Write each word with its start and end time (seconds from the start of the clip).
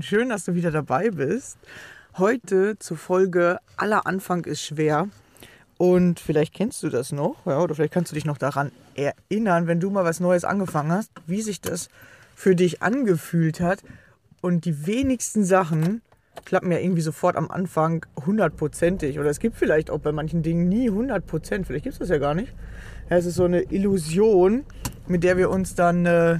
und 0.00 0.06
schön, 0.06 0.30
dass 0.30 0.46
du 0.46 0.54
wieder 0.54 0.70
dabei 0.70 1.10
bist. 1.10 1.58
Heute 2.16 2.78
zur 2.78 2.96
Folge 2.96 3.58
Aller 3.76 4.06
Anfang 4.06 4.46
ist 4.46 4.62
schwer. 4.62 5.10
Und 5.76 6.18
vielleicht 6.18 6.54
kennst 6.54 6.82
du 6.82 6.88
das 6.88 7.12
noch, 7.12 7.44
ja, 7.44 7.60
oder 7.60 7.74
vielleicht 7.74 7.92
kannst 7.92 8.10
du 8.10 8.14
dich 8.14 8.24
noch 8.24 8.38
daran 8.38 8.72
erinnern, 8.94 9.66
wenn 9.66 9.78
du 9.78 9.90
mal 9.90 10.02
was 10.02 10.18
Neues 10.18 10.46
angefangen 10.46 10.90
hast, 10.90 11.12
wie 11.26 11.42
sich 11.42 11.60
das 11.60 11.90
für 12.34 12.56
dich 12.56 12.80
angefühlt 12.80 13.60
hat. 13.60 13.82
Und 14.40 14.64
die 14.64 14.86
wenigsten 14.86 15.44
Sachen 15.44 16.00
klappen 16.46 16.72
ja 16.72 16.78
irgendwie 16.78 17.02
sofort 17.02 17.36
am 17.36 17.50
Anfang 17.50 18.06
hundertprozentig. 18.24 19.18
Oder 19.18 19.28
es 19.28 19.38
gibt 19.38 19.56
vielleicht 19.56 19.90
auch 19.90 20.00
bei 20.00 20.12
manchen 20.12 20.42
Dingen 20.42 20.66
nie 20.70 20.88
hundertprozent. 20.88 21.66
Vielleicht 21.66 21.84
gibt 21.84 21.92
es 21.92 21.98
das 21.98 22.08
ja 22.08 22.16
gar 22.16 22.32
nicht. 22.32 22.54
Ja, 23.10 23.18
es 23.18 23.26
ist 23.26 23.34
so 23.34 23.44
eine 23.44 23.64
Illusion, 23.64 24.64
mit 25.08 25.24
der 25.24 25.36
wir 25.36 25.50
uns 25.50 25.74
dann 25.74 26.06
äh, 26.06 26.38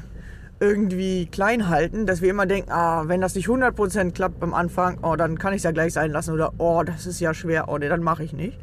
irgendwie 0.61 1.27
klein 1.27 1.69
halten, 1.69 2.07
dass 2.07 2.21
wir 2.21 2.31
immer 2.31 2.47
denken, 2.47 2.71
ah, 2.71 3.05
wenn 3.07 3.23
das 3.23 3.35
nicht 3.35 3.49
100% 3.49 4.13
klappt 4.13 4.43
am 4.43 4.53
Anfang, 4.53 4.99
oh, 5.03 5.17
dann 5.17 5.39
kann 5.39 5.55
ich 5.55 5.59
es 5.59 5.63
ja 5.65 5.71
gleich 5.71 5.95
sein 5.95 6.11
lassen. 6.13 6.33
Oder, 6.33 6.53
oh, 6.59 6.83
das 6.85 7.07
ist 7.07 7.19
ja 7.19 7.33
schwer, 7.33 7.69
oh, 7.69 7.79
nee, 7.79 7.89
dann 7.89 8.03
mache 8.03 8.23
ich 8.23 8.35
nicht. 8.35 8.59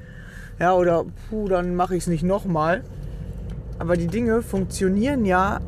Ja, 0.59 0.73
oder 0.73 1.05
puh, 1.29 1.47
dann 1.47 1.75
mache 1.75 1.95
ich 1.95 2.03
es 2.03 2.07
nicht 2.07 2.23
nochmal. 2.23 2.83
Aber 3.79 3.97
die 3.97 4.07
Dinge 4.07 4.41
funktionieren 4.41 5.25
ja 5.25 5.59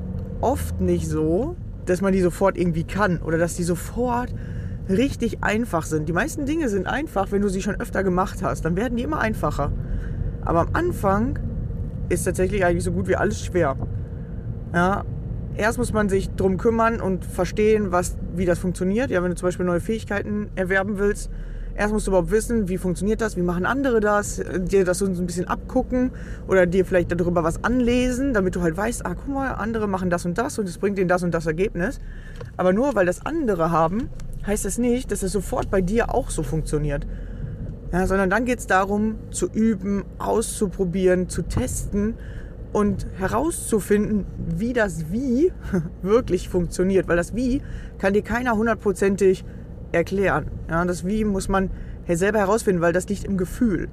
oft 0.41 0.79
nicht 0.81 1.07
so, 1.07 1.55
dass 1.85 2.01
man 2.01 2.13
die 2.13 2.21
sofort 2.21 2.57
irgendwie 2.57 2.83
kann 2.83 3.17
oder 3.19 3.37
dass 3.37 3.55
die 3.55 3.63
sofort 3.63 4.33
richtig 4.87 5.43
einfach 5.43 5.83
sind. 5.83 6.07
Die 6.07 6.13
meisten 6.13 6.45
Dinge 6.45 6.69
sind 6.69 6.87
einfach, 6.87 7.31
wenn 7.31 7.41
du 7.41 7.49
sie 7.49 7.61
schon 7.61 7.79
öfter 7.79 8.03
gemacht 8.03 8.41
hast. 8.43 8.65
Dann 8.65 8.75
werden 8.75 8.97
die 8.97 9.03
immer 9.03 9.19
einfacher. 9.19 9.71
Aber 10.43 10.61
am 10.61 10.69
Anfang 10.73 11.39
ist 12.09 12.23
tatsächlich 12.23 12.65
eigentlich 12.65 12.83
so 12.83 12.91
gut 12.91 13.07
wie 13.07 13.15
alles 13.15 13.43
schwer. 13.43 13.75
Ja, 14.73 15.03
erst 15.59 15.77
muss 15.77 15.93
man 15.93 16.09
sich 16.09 16.29
drum 16.31 16.57
kümmern 16.57 17.01
und 17.01 17.25
verstehen, 17.25 17.91
was, 17.91 18.15
wie 18.35 18.45
das 18.45 18.59
funktioniert. 18.59 19.11
Ja, 19.11 19.21
wenn 19.21 19.29
du 19.29 19.35
zum 19.35 19.47
Beispiel 19.47 19.65
neue 19.65 19.81
Fähigkeiten 19.81 20.49
erwerben 20.55 20.97
willst, 20.97 21.29
Erst 21.75 21.93
musst 21.93 22.07
du 22.07 22.11
überhaupt 22.11 22.31
wissen, 22.31 22.67
wie 22.67 22.77
funktioniert 22.77 23.21
das, 23.21 23.37
wie 23.37 23.41
machen 23.41 23.65
andere 23.65 24.01
das, 24.01 24.41
dir 24.57 24.83
das 24.83 24.97
so 24.97 25.05
ein 25.05 25.25
bisschen 25.25 25.47
abgucken 25.47 26.11
oder 26.45 26.65
dir 26.65 26.83
vielleicht 26.83 27.09
darüber 27.09 27.41
was 27.45 27.63
anlesen, 27.63 28.33
damit 28.33 28.57
du 28.57 28.61
halt 28.61 28.75
weißt, 28.75 29.05
ah, 29.05 29.15
guck 29.15 29.33
mal, 29.33 29.51
andere 29.51 29.87
machen 29.87 30.09
das 30.09 30.25
und 30.25 30.37
das 30.37 30.59
und 30.59 30.67
es 30.67 30.77
bringt 30.77 30.97
denen 30.97 31.07
das 31.07 31.23
und 31.23 31.33
das 31.33 31.45
Ergebnis. 31.45 32.01
Aber 32.57 32.73
nur 32.73 32.95
weil 32.95 33.05
das 33.05 33.25
andere 33.25 33.71
haben, 33.71 34.09
heißt 34.45 34.65
das 34.65 34.77
nicht, 34.77 35.09
dass 35.09 35.23
es 35.23 35.31
sofort 35.31 35.71
bei 35.71 35.79
dir 35.79 36.13
auch 36.13 36.31
so 36.31 36.43
funktioniert. 36.43 37.07
Ja, 37.93 38.05
sondern 38.07 38.29
dann 38.29 38.43
geht 38.43 38.59
es 38.59 38.67
darum, 38.67 39.15
zu 39.31 39.49
üben, 39.49 40.03
auszuprobieren, 40.17 41.29
zu 41.29 41.43
testen 41.43 42.15
und 42.71 43.07
herauszufinden, 43.17 44.25
wie 44.57 44.73
das 44.73 45.11
Wie 45.11 45.51
wirklich 46.01 46.49
funktioniert. 46.49 47.07
Weil 47.07 47.17
das 47.17 47.35
Wie 47.35 47.61
kann 47.97 48.13
dir 48.13 48.21
keiner 48.21 48.55
hundertprozentig 48.55 49.43
erklären. 49.91 50.45
Ja, 50.69 50.85
das 50.85 51.05
Wie 51.05 51.25
muss 51.25 51.47
man 51.47 51.71
selber 52.07 52.39
herausfinden, 52.39 52.81
weil 52.81 52.93
das 52.93 53.07
liegt 53.07 53.23
im 53.23 53.37
Gefühl. 53.37 53.89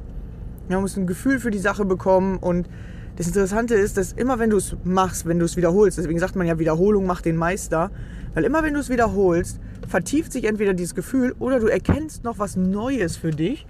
Man 0.69 0.81
muss 0.81 0.97
ein 0.97 1.07
Gefühl 1.07 1.39
für 1.39 1.51
die 1.51 1.59
Sache 1.59 1.85
bekommen 1.85 2.39
und 2.39 2.69
das 3.17 3.27
Interessante 3.27 3.75
ist, 3.75 3.97
dass 3.97 4.13
immer 4.13 4.39
wenn 4.39 4.51
du 4.51 4.59
es 4.59 4.77
machst, 4.85 5.27
wenn 5.27 5.39
du 5.39 5.45
es 5.47 5.57
wiederholst, 5.57 5.97
deswegen 5.97 6.19
sagt 6.19 6.37
man 6.37 6.47
ja, 6.47 6.59
Wiederholung 6.59 7.07
macht 7.07 7.25
den 7.25 7.37
Meister, 7.37 7.91
weil 8.35 8.45
immer 8.45 8.63
wenn 8.63 8.75
du 8.75 8.81
es 8.81 8.91
wiederholst, 8.91 9.59
vertieft 9.89 10.33
sich 10.33 10.45
entweder 10.45 10.75
dieses 10.75 10.95
Gefühl 10.95 11.35
oder 11.39 11.61
du 11.61 11.67
erkennst 11.69 12.25
noch 12.25 12.39
was 12.39 12.57
Neues 12.57 13.17
für 13.17 13.31
dich. 13.31 13.67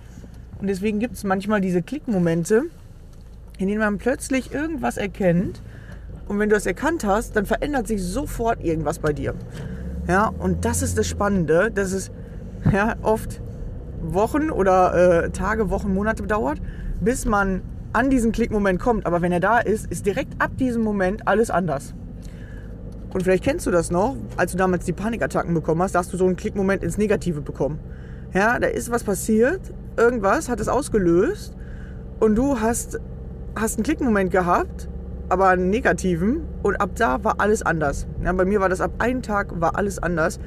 Und 0.61 0.69
deswegen 0.69 0.99
gibt 0.99 1.15
es 1.15 1.23
manchmal 1.23 1.61
diese 1.61 1.83
Klickmomente, 1.83 2.65
in 3.59 3.69
denen 3.69 3.81
man 3.81 3.99
plötzlich 3.99 4.53
irgendwas 4.53 4.97
erkennt. 4.97 5.63
Und 6.29 6.39
wenn 6.39 6.49
du 6.49 6.55
das 6.55 6.67
erkannt 6.67 7.05
hast, 7.05 7.37
dann 7.37 7.47
verändert 7.47 7.87
sich 7.87 8.03
sofort 8.03 8.63
irgendwas 8.63 8.99
bei 8.99 9.13
dir. 9.13 9.35
Ja, 10.09 10.29
und 10.39 10.65
das 10.65 10.83
ist 10.83 10.99
das 10.99 11.07
Spannende, 11.07 11.71
dass 11.71 11.93
es 11.93 12.11
ja, 12.73 12.97
oft 13.03 13.41
Wochen 14.03 14.51
oder 14.51 15.25
äh, 15.25 15.31
Tage, 15.31 15.71
Wochen, 15.71 15.93
Monate 15.93 16.23
dauert, 16.25 16.61
bis 17.01 17.25
man 17.25 17.63
an 17.93 18.11
diesen 18.11 18.33
Klickmoment 18.33 18.81
kommt. 18.81 19.07
Aber 19.07 19.23
wenn 19.23 19.33
er 19.33 19.41
da 19.41 19.59
ist, 19.59 19.87
ist 19.91 20.07
direkt 20.07 20.41
ab 20.41 20.57
diesem 20.59 20.83
Moment 20.83 21.27
alles 21.27 21.51
anders. 21.51 21.95
Und 23.13 23.23
vielleicht 23.23 23.45
kennst 23.45 23.67
du 23.67 23.71
das 23.71 23.91
noch, 23.91 24.17
als 24.37 24.53
du 24.53 24.59
damals 24.59 24.85
die 24.85 24.93
Panikattacken 24.93 25.55
bekommen 25.55 25.83
hast, 25.83 25.95
da 25.95 26.01
hast 26.01 26.13
du 26.13 26.17
so 26.17 26.27
einen 26.27 26.37
Klickmoment 26.37 26.83
ins 26.83 26.99
Negative 26.99 27.41
bekommen. 27.41 27.79
Ja, 28.35 28.59
da 28.59 28.67
ist 28.67 28.91
was 28.91 29.05
passiert, 29.05 29.73
irgendwas 29.97 30.49
hat 30.51 30.61
es 30.61 30.69
ausgelöst 30.69 31.57
und 32.21 32.35
du 32.35 32.61
hast, 32.61 33.01
hast 33.57 33.79
einen 33.79 33.85
Klickmoment 33.85 34.31
gehabt, 34.31 34.89
aber 35.29 35.49
einen 35.49 35.71
negativen 35.71 36.43
und 36.63 36.77
ab 36.77 36.91
da 36.95 37.25
war 37.25 37.41
alles 37.41 37.63
anders. 37.63 38.07
Ja, 38.23 38.33
bei 38.33 38.45
mir 38.45 38.61
war 38.61 38.69
das 38.69 38.81
ab 38.81 38.93
einem 38.99 39.23
Tag 39.23 39.61
war 39.61 39.77
alles 39.77 39.99
anders. 39.99 40.39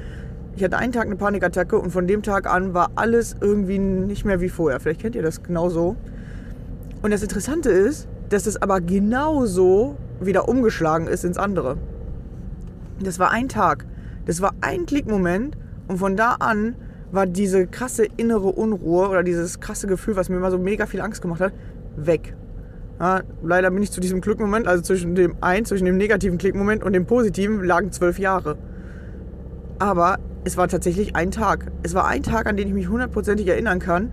Ich 0.56 0.64
hatte 0.64 0.78
einen 0.78 0.92
Tag 0.92 1.06
eine 1.06 1.16
Panikattacke 1.16 1.78
und 1.78 1.90
von 1.90 2.06
dem 2.06 2.22
Tag 2.22 2.46
an 2.46 2.72
war 2.72 2.90
alles 2.94 3.36
irgendwie 3.40 3.78
nicht 3.78 4.24
mehr 4.24 4.40
wie 4.40 4.48
vorher. 4.48 4.80
Vielleicht 4.80 5.00
kennt 5.00 5.14
ihr 5.16 5.22
das 5.22 5.42
genauso. 5.42 5.96
Und 7.02 7.12
das 7.12 7.22
Interessante 7.22 7.70
ist, 7.70 8.08
dass 8.28 8.46
es 8.46 8.60
aber 8.60 8.80
genauso 8.80 9.96
wieder 10.20 10.48
umgeschlagen 10.48 11.06
ist 11.06 11.24
ins 11.24 11.36
andere. 11.36 11.76
Das 13.02 13.18
war 13.18 13.30
ein 13.30 13.48
Tag. 13.48 13.86
Das 14.26 14.40
war 14.40 14.52
ein 14.60 14.86
Klickmoment 14.86 15.56
und 15.88 15.98
von 15.98 16.16
da 16.16 16.36
an 16.38 16.76
war 17.10 17.26
diese 17.26 17.66
krasse 17.66 18.06
innere 18.16 18.48
Unruhe 18.48 19.08
oder 19.08 19.22
dieses 19.22 19.58
krasse 19.58 19.86
Gefühl, 19.88 20.14
was 20.14 20.28
mir 20.28 20.36
immer 20.36 20.50
so 20.50 20.58
mega 20.58 20.86
viel 20.86 21.00
Angst 21.00 21.22
gemacht 21.22 21.40
hat, 21.40 21.52
weg. 21.96 22.34
Ja, 23.00 23.22
leider 23.42 23.70
bin 23.70 23.82
ich 23.82 23.90
zu 23.90 24.00
diesem 24.00 24.20
Klickmoment, 24.20 24.68
also 24.68 24.82
zwischen 24.82 25.14
dem 25.14 25.34
einen, 25.40 25.64
zwischen 25.64 25.86
dem 25.86 25.96
negativen 25.96 26.36
Klickmoment 26.36 26.84
und 26.84 26.92
dem 26.92 27.06
positiven, 27.06 27.64
lagen 27.64 27.92
zwölf 27.92 28.18
Jahre. 28.18 28.58
Aber 29.78 30.18
es 30.44 30.58
war 30.58 30.68
tatsächlich 30.68 31.16
ein 31.16 31.30
Tag. 31.30 31.72
Es 31.82 31.94
war 31.94 32.06
ein 32.06 32.22
Tag, 32.22 32.46
an 32.46 32.58
den 32.58 32.68
ich 32.68 32.74
mich 32.74 32.88
hundertprozentig 32.88 33.48
erinnern 33.48 33.78
kann, 33.78 34.12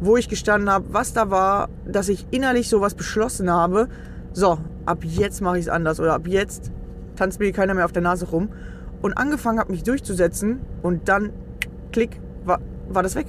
wo 0.00 0.16
ich 0.16 0.30
gestanden 0.30 0.70
habe, 0.70 0.86
was 0.88 1.12
da 1.12 1.30
war, 1.30 1.68
dass 1.86 2.08
ich 2.08 2.26
innerlich 2.30 2.70
sowas 2.70 2.94
beschlossen 2.94 3.50
habe. 3.50 3.88
So, 4.32 4.58
ab 4.86 5.04
jetzt 5.04 5.42
mache 5.42 5.58
ich 5.58 5.66
es 5.66 5.68
anders 5.68 6.00
oder 6.00 6.14
ab 6.14 6.26
jetzt 6.26 6.72
tanzt 7.16 7.40
mir 7.40 7.52
keiner 7.52 7.74
mehr 7.74 7.84
auf 7.84 7.92
der 7.92 8.02
Nase 8.02 8.26
rum. 8.26 8.48
Und 9.02 9.12
angefangen 9.18 9.58
habe, 9.58 9.70
mich 9.70 9.82
durchzusetzen 9.82 10.60
und 10.82 11.10
dann, 11.10 11.30
klick, 11.92 12.20
war, 12.46 12.60
war 12.88 13.02
das 13.02 13.16
weg. 13.16 13.26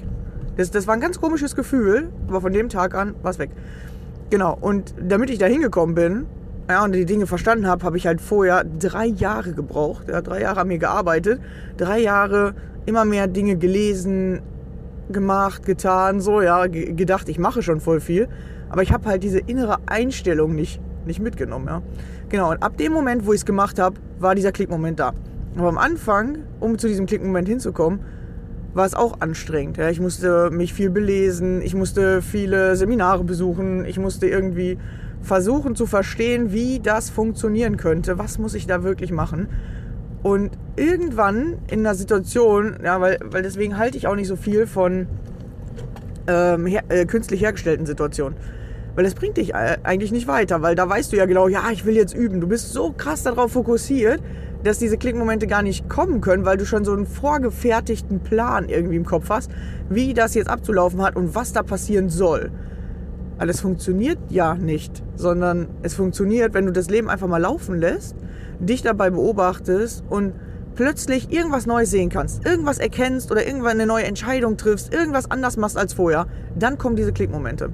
Das, 0.55 0.71
das 0.71 0.87
war 0.87 0.93
ein 0.93 1.01
ganz 1.01 1.19
komisches 1.19 1.53
Gefühl, 1.53 2.07
aber 2.29 2.39
von 2.39 2.53
dem 2.53 2.69
Tag 2.69 2.95
an 2.95 3.13
war 3.21 3.31
es 3.31 3.39
weg. 3.39 3.51
Genau, 4.29 4.57
und 4.59 4.93
damit 4.99 5.29
ich 5.29 5.37
da 5.37 5.45
hingekommen 5.45 5.95
bin 5.95 6.25
ja, 6.67 6.83
und 6.83 6.93
die 6.93 7.05
Dinge 7.05 7.27
verstanden 7.27 7.67
habe, 7.67 7.85
habe 7.85 7.97
ich 7.97 8.07
halt 8.07 8.19
vorher 8.19 8.63
drei 8.63 9.05
Jahre 9.05 9.53
gebraucht. 9.53 10.09
Ja, 10.09 10.21
drei 10.21 10.41
Jahre 10.41 10.61
an 10.61 10.67
mir 10.67 10.79
gearbeitet, 10.79 11.39
drei 11.77 11.99
Jahre 11.99 12.55
immer 12.87 13.05
mehr 13.05 13.27
Dinge 13.27 13.55
gelesen, 13.55 14.41
gemacht, 15.09 15.65
getan, 15.65 16.19
so, 16.21 16.41
ja, 16.41 16.65
gedacht, 16.65 17.29
ich 17.29 17.37
mache 17.37 17.61
schon 17.61 17.79
voll 17.79 17.99
viel. 17.99 18.27
Aber 18.69 18.81
ich 18.81 18.91
habe 18.91 19.07
halt 19.07 19.23
diese 19.23 19.39
innere 19.39 19.77
Einstellung 19.85 20.55
nicht, 20.55 20.81
nicht 21.05 21.19
mitgenommen, 21.19 21.67
ja. 21.67 21.81
Genau, 22.29 22.49
und 22.49 22.63
ab 22.63 22.77
dem 22.77 22.91
Moment, 22.91 23.27
wo 23.27 23.33
ich 23.33 23.41
es 23.41 23.45
gemacht 23.45 23.77
habe, 23.77 23.97
war 24.17 24.33
dieser 24.33 24.51
Klickmoment 24.51 24.99
da. 24.99 25.13
Aber 25.55 25.69
am 25.69 25.77
Anfang, 25.77 26.39
um 26.59 26.79
zu 26.79 26.87
diesem 26.87 27.05
Klickmoment 27.05 27.47
hinzukommen, 27.47 27.99
war 28.75 28.85
es 28.85 28.93
auch 28.93 29.21
anstrengend. 29.21 29.77
Ja. 29.77 29.89
Ich 29.89 29.99
musste 29.99 30.51
mich 30.51 30.73
viel 30.73 30.91
belesen, 30.91 31.61
ich 31.61 31.73
musste 31.73 32.21
viele 32.21 32.75
Seminare 32.75 33.23
besuchen, 33.23 33.85
ich 33.85 33.97
musste 33.97 34.27
irgendwie 34.27 34.77
versuchen 35.21 35.75
zu 35.75 35.87
verstehen, 35.87 36.51
wie 36.51 36.79
das 36.79 37.09
funktionieren 37.09 37.77
könnte, 37.77 38.19
was 38.19 38.37
muss 38.37 38.53
ich 38.53 38.67
da 38.67 38.83
wirklich 38.83 39.11
machen. 39.11 39.47
Und 40.21 40.51
irgendwann 40.75 41.55
in 41.67 41.79
einer 41.79 41.95
Situation, 41.95 42.77
ja, 42.83 42.99
weil, 42.99 43.19
weil 43.23 43.41
deswegen 43.41 43.77
halte 43.77 43.97
ich 43.97 44.07
auch 44.07 44.15
nicht 44.15 44.27
so 44.27 44.35
viel 44.35 44.67
von 44.67 45.07
ähm, 46.27 46.65
her, 46.65 46.83
äh, 46.89 47.05
künstlich 47.05 47.41
hergestellten 47.41 47.85
Situationen. 47.85 48.37
Weil 48.95 49.03
das 49.03 49.13
bringt 49.13 49.37
dich 49.37 49.53
äh, 49.53 49.77
eigentlich 49.83 50.11
nicht 50.11 50.27
weiter, 50.27 50.61
weil 50.61 50.75
da 50.75 50.89
weißt 50.89 51.13
du 51.13 51.17
ja 51.17 51.25
genau, 51.25 51.47
ja, 51.47 51.63
ich 51.71 51.85
will 51.85 51.95
jetzt 51.95 52.13
üben. 52.13 52.41
Du 52.41 52.47
bist 52.47 52.73
so 52.73 52.91
krass 52.91 53.23
darauf 53.23 53.53
fokussiert, 53.53 54.21
dass 54.65 54.79
diese 54.79 54.97
Klickmomente 54.97 55.45
gar 55.47 55.61
nicht 55.61 55.87
kommen 55.89 56.21
können, 56.21 56.43
weil 56.43 56.57
du 56.57 56.65
schon 56.65 56.83
so 56.83 56.93
einen 56.93 57.05
vorgefertigten 57.05 58.19
Plan 58.19 58.67
irgendwie 58.67 58.95
im 58.95 59.05
Kopf 59.05 59.29
hast, 59.29 59.51
wie 59.89 60.13
das 60.13 60.33
jetzt 60.33 60.49
abzulaufen 60.49 61.01
hat 61.03 61.15
und 61.15 61.35
was 61.35 61.53
da 61.53 61.61
passieren 61.61 62.09
soll. 62.09 62.51
Alles 63.37 63.61
funktioniert 63.61 64.17
ja 64.29 64.55
nicht, 64.55 65.03
sondern 65.15 65.67
es 65.83 65.93
funktioniert, 65.93 66.53
wenn 66.53 66.65
du 66.65 66.71
das 66.71 66.89
Leben 66.89 67.09
einfach 67.09 67.27
mal 67.27 67.37
laufen 67.37 67.79
lässt, 67.79 68.15
dich 68.59 68.81
dabei 68.81 69.11
beobachtest 69.11 70.03
und 70.09 70.33
plötzlich 70.73 71.31
irgendwas 71.31 71.67
Neues 71.67 71.91
sehen 71.91 72.09
kannst, 72.09 72.45
irgendwas 72.45 72.79
erkennst 72.79 73.31
oder 73.31 73.45
irgendwann 73.45 73.73
eine 73.73 73.85
neue 73.85 74.05
Entscheidung 74.05 74.57
triffst, 74.57 74.93
irgendwas 74.93 75.29
anders 75.29 75.57
machst 75.57 75.77
als 75.77 75.93
vorher, 75.93 76.27
dann 76.57 76.77
kommen 76.77 76.95
diese 76.95 77.13
Klickmomente. 77.13 77.69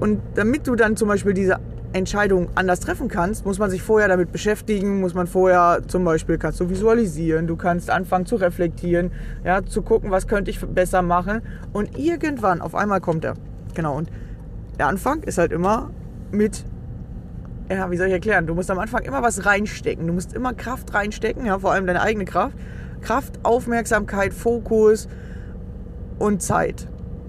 Und 0.00 0.20
damit 0.34 0.66
du 0.66 0.74
dann 0.74 0.96
zum 0.96 1.08
Beispiel 1.08 1.32
diese 1.32 1.58
Entscheidung 1.96 2.48
anders 2.54 2.80
treffen 2.80 3.08
kannst, 3.08 3.44
muss 3.44 3.58
man 3.58 3.70
sich 3.70 3.82
vorher 3.82 4.08
damit 4.08 4.32
beschäftigen, 4.32 5.00
muss 5.00 5.14
man 5.14 5.26
vorher 5.26 5.82
zum 5.86 6.04
Beispiel 6.04 6.38
kannst 6.38 6.60
du 6.60 6.68
visualisieren, 6.68 7.46
du 7.46 7.56
kannst 7.56 7.90
anfangen 7.90 8.26
zu 8.26 8.36
reflektieren, 8.36 9.10
ja, 9.44 9.64
zu 9.64 9.82
gucken, 9.82 10.10
was 10.10 10.26
könnte 10.26 10.50
ich 10.50 10.60
besser 10.60 11.02
machen 11.02 11.42
und 11.72 11.98
irgendwann 11.98 12.60
auf 12.60 12.74
einmal 12.74 13.00
kommt 13.00 13.24
er. 13.24 13.34
Genau 13.74 13.96
und 13.96 14.10
der 14.78 14.88
Anfang 14.88 15.22
ist 15.22 15.38
halt 15.38 15.52
immer 15.52 15.90
mit 16.30 16.64
ja, 17.68 17.90
wie 17.90 17.96
soll 17.96 18.06
ich 18.06 18.12
erklären? 18.12 18.46
Du 18.46 18.54
musst 18.54 18.70
am 18.70 18.78
Anfang 18.78 19.02
immer 19.02 19.22
was 19.22 19.44
reinstecken. 19.44 20.06
Du 20.06 20.12
musst 20.12 20.32
immer 20.32 20.54
Kraft 20.54 20.94
reinstecken, 20.94 21.46
ja, 21.46 21.58
vor 21.58 21.72
allem 21.72 21.86
deine 21.86 22.00
eigene 22.00 22.24
Kraft. 22.24 22.56
Kraft, 23.00 23.40
Aufmerksamkeit, 23.42 24.32
Fokus 24.32 25.08
und 26.18 26.42
Zeit. 26.42 26.88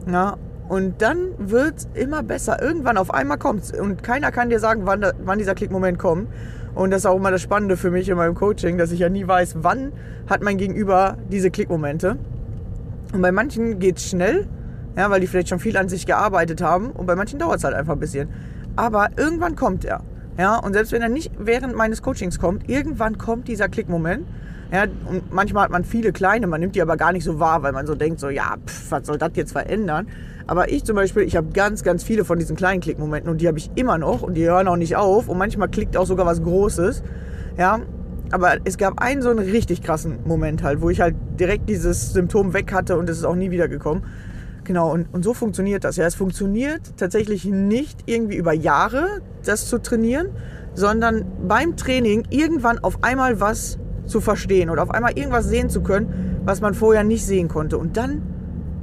Ja, 0.10 0.38
und 0.70 1.02
dann 1.02 1.30
wird 1.38 1.78
es 1.78 1.88
immer 1.94 2.24
besser. 2.24 2.62
Irgendwann 2.62 2.98
auf 2.98 3.14
einmal 3.14 3.38
kommt 3.38 3.64
es. 3.64 3.72
Und 3.72 4.04
keiner 4.04 4.32
kann 4.32 4.50
dir 4.50 4.60
sagen, 4.60 4.82
wann, 4.86 5.02
da, 5.02 5.14
wann 5.24 5.38
dieser 5.40 5.56
Klickmoment 5.56 5.98
kommt. 5.98 6.28
Und 6.76 6.92
das 6.92 7.00
ist 7.00 7.06
auch 7.06 7.16
immer 7.16 7.32
das 7.32 7.42
Spannende 7.42 7.78
für 7.78 7.90
mich 7.90 8.10
in 8.10 8.18
meinem 8.18 8.36
Coaching, 8.36 8.78
dass 8.78 8.92
ich 8.92 9.00
ja 9.00 9.10
nie 9.10 9.28
weiß, 9.28 9.58
wann 9.62 9.94
hat 10.30 10.44
mein 10.44 10.58
Gegenüber 10.58 11.18
diese 11.32 11.50
Klickmomente. 11.50 12.18
Und 13.14 13.22
bei 13.22 13.32
manchen 13.32 13.80
geht 13.80 13.98
es 13.98 14.10
schnell, 14.10 14.48
ja, 14.96 15.10
weil 15.10 15.22
die 15.22 15.28
vielleicht 15.28 15.50
schon 15.50 15.60
viel 15.60 15.78
an 15.78 15.90
sich 15.90 16.06
gearbeitet 16.06 16.62
haben. 16.62 16.92
Und 16.92 17.06
bei 17.06 17.16
manchen 17.16 17.40
dauert 17.40 17.58
es 17.58 17.64
halt 17.64 17.74
einfach 17.74 17.94
ein 17.94 18.00
bisschen. 18.00 18.30
Aber 18.76 19.10
irgendwann 19.16 19.56
kommt 19.56 19.86
er. 19.86 20.02
Ja, 20.38 20.58
und 20.58 20.74
selbst 20.74 20.92
wenn 20.92 21.02
er 21.02 21.10
nicht 21.10 21.32
während 21.40 21.76
meines 21.76 22.02
Coachings 22.04 22.38
kommt, 22.38 22.70
irgendwann 22.70 23.18
kommt 23.18 23.48
dieser 23.48 23.70
Klickmoment. 23.70 24.28
Ja, 24.72 24.84
und 24.84 25.34
manchmal 25.34 25.64
hat 25.64 25.72
man 25.72 25.86
viele 25.86 26.12
kleine, 26.12 26.46
man 26.46 26.60
nimmt 26.60 26.76
die 26.76 26.82
aber 26.82 26.98
gar 26.98 27.14
nicht 27.14 27.24
so 27.24 27.40
wahr, 27.40 27.64
weil 27.64 27.72
man 27.72 27.88
so 27.88 27.96
denkt, 27.96 28.20
so, 28.20 28.30
ja, 28.30 28.56
pff, 28.66 28.92
was 28.92 29.08
soll 29.08 29.18
das 29.18 29.32
jetzt 29.36 29.54
verändern? 29.54 30.08
Aber 30.46 30.72
ich 30.72 30.84
zum 30.84 30.96
Beispiel, 30.96 31.24
ich 31.24 31.36
habe 31.36 31.48
ganz, 31.54 31.84
ganz 31.84 32.04
viele 32.04 32.26
von 32.26 32.40
diesen 32.40 32.56
kleinen 32.56 32.82
Klickmomenten 32.82 33.30
und 33.30 33.42
die 33.42 33.48
habe 33.48 33.58
ich 33.58 33.72
immer 33.76 33.98
noch 33.98 34.24
und 34.24 34.34
die 34.34 34.46
hören 34.46 34.68
auch 34.68 34.76
nicht 34.76 34.96
auf 34.96 35.30
und 35.30 35.38
manchmal 35.38 35.70
klickt 35.70 35.96
auch 35.96 36.06
sogar 36.06 36.26
was 36.26 36.42
Großes. 36.42 37.04
Ja, 37.58 37.80
aber 38.32 38.58
es 38.66 38.78
gab 38.78 39.02
einen 39.02 39.22
so 39.22 39.30
einen 39.30 39.40
richtig 39.40 39.82
krassen 39.82 40.20
Moment 40.26 40.64
halt, 40.64 40.82
wo 40.82 40.90
ich 40.90 41.00
halt 41.00 41.16
direkt 41.40 41.70
dieses 41.70 42.12
Symptom 42.12 42.54
weg 42.54 42.74
hatte 42.74 42.98
und 42.98 43.10
es 43.10 43.18
ist 43.18 43.24
auch 43.24 43.36
nie 43.36 43.52
wieder 43.52 43.68
gekommen. 43.68 44.04
Genau, 44.66 44.92
und, 44.92 45.08
und 45.14 45.24
so 45.24 45.34
funktioniert 45.34 45.86
das. 45.86 45.96
Ja, 45.96 46.06
es 46.06 46.16
funktioniert 46.16 46.82
tatsächlich 46.98 47.46
nicht 47.46 48.02
irgendwie 48.06 48.36
über 48.36 48.52
Jahre, 48.52 49.22
das 49.46 49.68
zu 49.68 49.82
trainieren, 49.82 50.28
sondern 50.74 51.26
beim 51.48 51.78
Training 51.78 52.26
irgendwann 52.30 52.78
auf 52.80 53.02
einmal 53.02 53.40
was 53.40 53.80
zu 54.08 54.22
verstehen 54.22 54.70
oder 54.70 54.84
auf 54.84 54.92
einmal 54.92 55.18
irgendwas 55.18 55.46
sehen 55.46 55.70
zu 55.70 55.82
können, 55.82 56.42
was 56.46 56.62
man 56.62 56.74
vorher 56.74 57.04
nicht 57.04 57.26
sehen 57.26 57.48
konnte. 57.48 57.78
Und 57.78 57.98
dann 57.98 58.22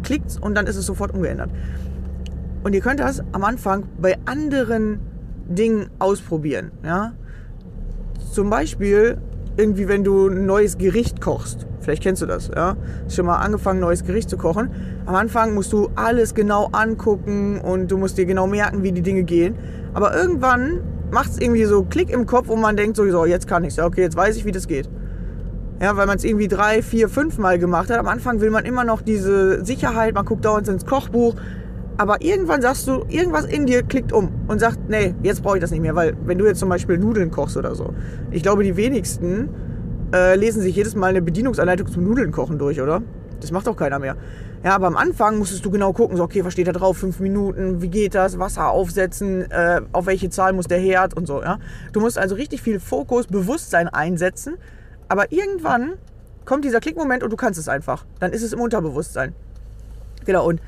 klickt 0.03 0.39
und 0.41 0.55
dann 0.55 0.67
ist 0.67 0.77
es 0.77 0.87
sofort 0.87 1.13
umgeändert. 1.15 1.51
Und 2.63 2.75
ihr 2.75 2.81
könnt 2.81 3.01
das 3.01 3.23
am 3.33 3.45
Anfang 3.45 3.85
bei 3.99 4.17
anderen 4.25 5.01
Dingen 5.49 5.91
ausprobieren. 5.99 6.71
Ja? 6.85 7.13
Zum 8.33 8.51
Beispiel 8.51 9.19
irgendwie, 9.57 9.89
wenn 9.89 10.05
du 10.05 10.29
ein 10.29 10.47
neues 10.47 10.79
Gericht 10.79 11.21
kochst. 11.21 11.67
Vielleicht 11.81 12.03
kennst 12.03 12.23
du 12.23 12.27
das, 12.27 12.51
ja? 12.55 12.77
Schon 13.09 13.27
mal 13.27 13.37
angefangen, 13.37 13.79
ein 13.79 13.83
neues 13.83 14.05
Gericht 14.05 14.31
zu 14.31 14.39
kochen. 14.39 14.71
Am 15.05 15.15
Anfang 15.15 15.55
musst 15.55 15.73
du 15.73 15.91
alles 15.95 16.35
genau 16.35 16.71
angucken 16.73 17.61
und 17.61 17.91
du 17.91 17.99
musst 17.99 18.17
dir 18.17 18.25
genau 18.25 18.47
merken, 18.47 18.83
wie 18.83 18.91
die 18.91 19.03
Dinge 19.03 19.23
gehen. 19.23 19.55
Aber 19.93 20.17
irgendwann 20.17 20.81
macht 21.11 21.33
es 21.33 21.39
irgendwie 21.39 21.65
so 21.65 21.85
Klick 21.85 22.11
im 22.11 22.27
Kopf 22.27 22.49
und 22.49 22.61
man 22.61 22.77
denkt 22.77 22.97
so, 22.97 23.09
so 23.11 23.27
jetzt 23.27 23.47
kann 23.47 23.65
ich 23.65 23.77
es. 23.77 23.79
Okay, 23.79 24.01
jetzt 24.01 24.17
weiß 24.17 24.37
ich, 24.37 24.45
wie 24.47 24.53
das 24.53 24.67
geht. 24.67 24.89
Ja, 25.85 25.99
weil 25.99 26.07
man 26.07 26.17
es 26.17 26.25
irgendwie 26.25 26.49
drei, 26.49 26.81
vier, 26.81 27.11
fünf 27.11 27.37
Mal 27.37 27.59
gemacht 27.59 27.91
hat. 27.91 27.99
Am 27.99 28.09
Anfang 28.09 28.41
will 28.41 28.49
man 28.49 28.65
immer 28.65 28.85
noch 28.85 29.03
diese 29.03 29.63
Sicherheit, 29.67 30.15
man 30.15 30.25
guckt 30.25 30.43
dauernd 30.43 30.67
ins 30.67 30.87
Kochbuch. 30.87 31.35
Aber 31.99 32.23
irgendwann 32.23 32.63
sagst 32.63 32.89
du, 32.89 33.05
irgendwas 33.11 33.45
in 33.45 33.67
dir 33.67 33.83
klickt 33.83 34.11
um 34.11 34.31
und 34.49 34.61
sagt, 34.61 34.89
nee, 34.89 35.15
jetzt 35.23 35.43
brauche 35.43 35.59
ich 35.59 35.61
das 35.61 35.73
nicht 35.73 35.83
mehr. 35.83 35.95
Weil 35.95 36.17
wenn 36.25 36.39
du 36.39 36.47
jetzt 36.47 36.61
zum 36.61 36.71
Beispiel 36.71 36.97
Nudeln 36.97 37.31
kochst 37.31 37.59
oder 37.59 37.75
so, 37.75 37.93
ich 38.31 38.43
glaube, 38.43 38.65
die 38.65 38.79
wenigsten 38.79 39.51
äh, 40.15 40.37
lesen 40.37 40.63
sich 40.63 40.75
jedes 40.75 40.97
Mal 40.97 41.09
eine 41.09 41.21
Bedienungsanleitung 41.21 41.87
zum 41.89 42.03
Nudeln 42.03 42.33
kochen 42.33 42.59
durch, 42.59 42.81
oder? 42.81 43.03
Das 43.43 43.53
macht 43.53 43.67
doch 43.67 43.77
keiner 43.77 43.99
mehr. 43.99 44.17
Ja, 44.65 44.77
aber 44.77 44.87
am 44.87 44.97
Anfang 44.97 45.37
musstest 45.37 45.67
du 45.67 45.71
genau 45.71 45.93
gucken, 45.93 46.17
so, 46.17 46.23
okay, 46.23 46.47
was 46.47 46.55
steht 46.55 46.67
da 46.67 46.73
drauf? 46.73 46.97
Fünf 46.97 47.21
Minuten, 47.21 47.83
wie 47.83 47.89
geht 47.89 48.15
das? 48.15 48.39
Wasser 48.39 48.71
aufsetzen, 48.71 49.51
äh, 49.51 49.83
auf 49.93 50.07
welche 50.07 50.31
Zahl 50.31 50.55
muss 50.55 50.67
der 50.67 50.79
Herd 50.79 51.15
und 51.15 51.27
so, 51.27 51.43
ja. 51.43 51.59
Du 51.93 52.01
musst 52.01 52.17
also 52.17 52.37
richtig 52.37 52.63
viel 52.63 52.81
Fokus, 52.81 53.27
Bewusstsein 53.27 53.89
einsetzen, 53.89 54.55
aber 55.09 55.33
irgendwann 55.33 55.95
kommt 56.45 56.65
dieser 56.65 56.81
Klickmoment 56.81 57.23
und 57.23 57.31
du 57.31 57.37
kannst 57.37 57.59
es 57.59 57.69
einfach. 57.69 58.05
Dann 58.21 58.33
ist 58.33 58.43
es 58.43 58.53
im 58.53 58.61
Unterbewusstsein. 58.61 59.35
Genau, 60.25 60.47
und 60.47 60.61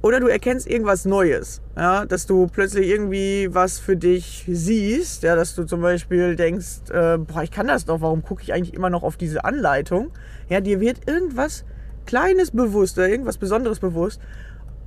Oder 0.00 0.20
du 0.20 0.28
erkennst 0.28 0.68
irgendwas 0.68 1.04
Neues, 1.06 1.60
ja, 1.76 2.06
dass 2.06 2.24
du 2.26 2.46
plötzlich 2.46 2.88
irgendwie 2.88 3.48
was 3.50 3.80
für 3.80 3.96
dich 3.96 4.44
siehst, 4.48 5.24
ja, 5.24 5.34
dass 5.34 5.56
du 5.56 5.64
zum 5.64 5.80
Beispiel 5.80 6.36
denkst, 6.36 6.90
äh, 6.90 7.18
boah, 7.18 7.42
ich 7.42 7.50
kann 7.50 7.66
das 7.66 7.84
doch, 7.84 8.00
warum 8.00 8.22
gucke 8.22 8.42
ich 8.42 8.52
eigentlich 8.52 8.74
immer 8.74 8.90
noch 8.90 9.02
auf 9.02 9.16
diese 9.16 9.44
Anleitung? 9.44 10.12
Ja, 10.48 10.60
dir 10.60 10.78
wird 10.78 11.08
irgendwas 11.08 11.64
Kleines 12.06 12.52
bewusst 12.52 12.96
oder 12.96 13.08
irgendwas 13.08 13.38
Besonderes 13.38 13.80
bewusst 13.80 14.20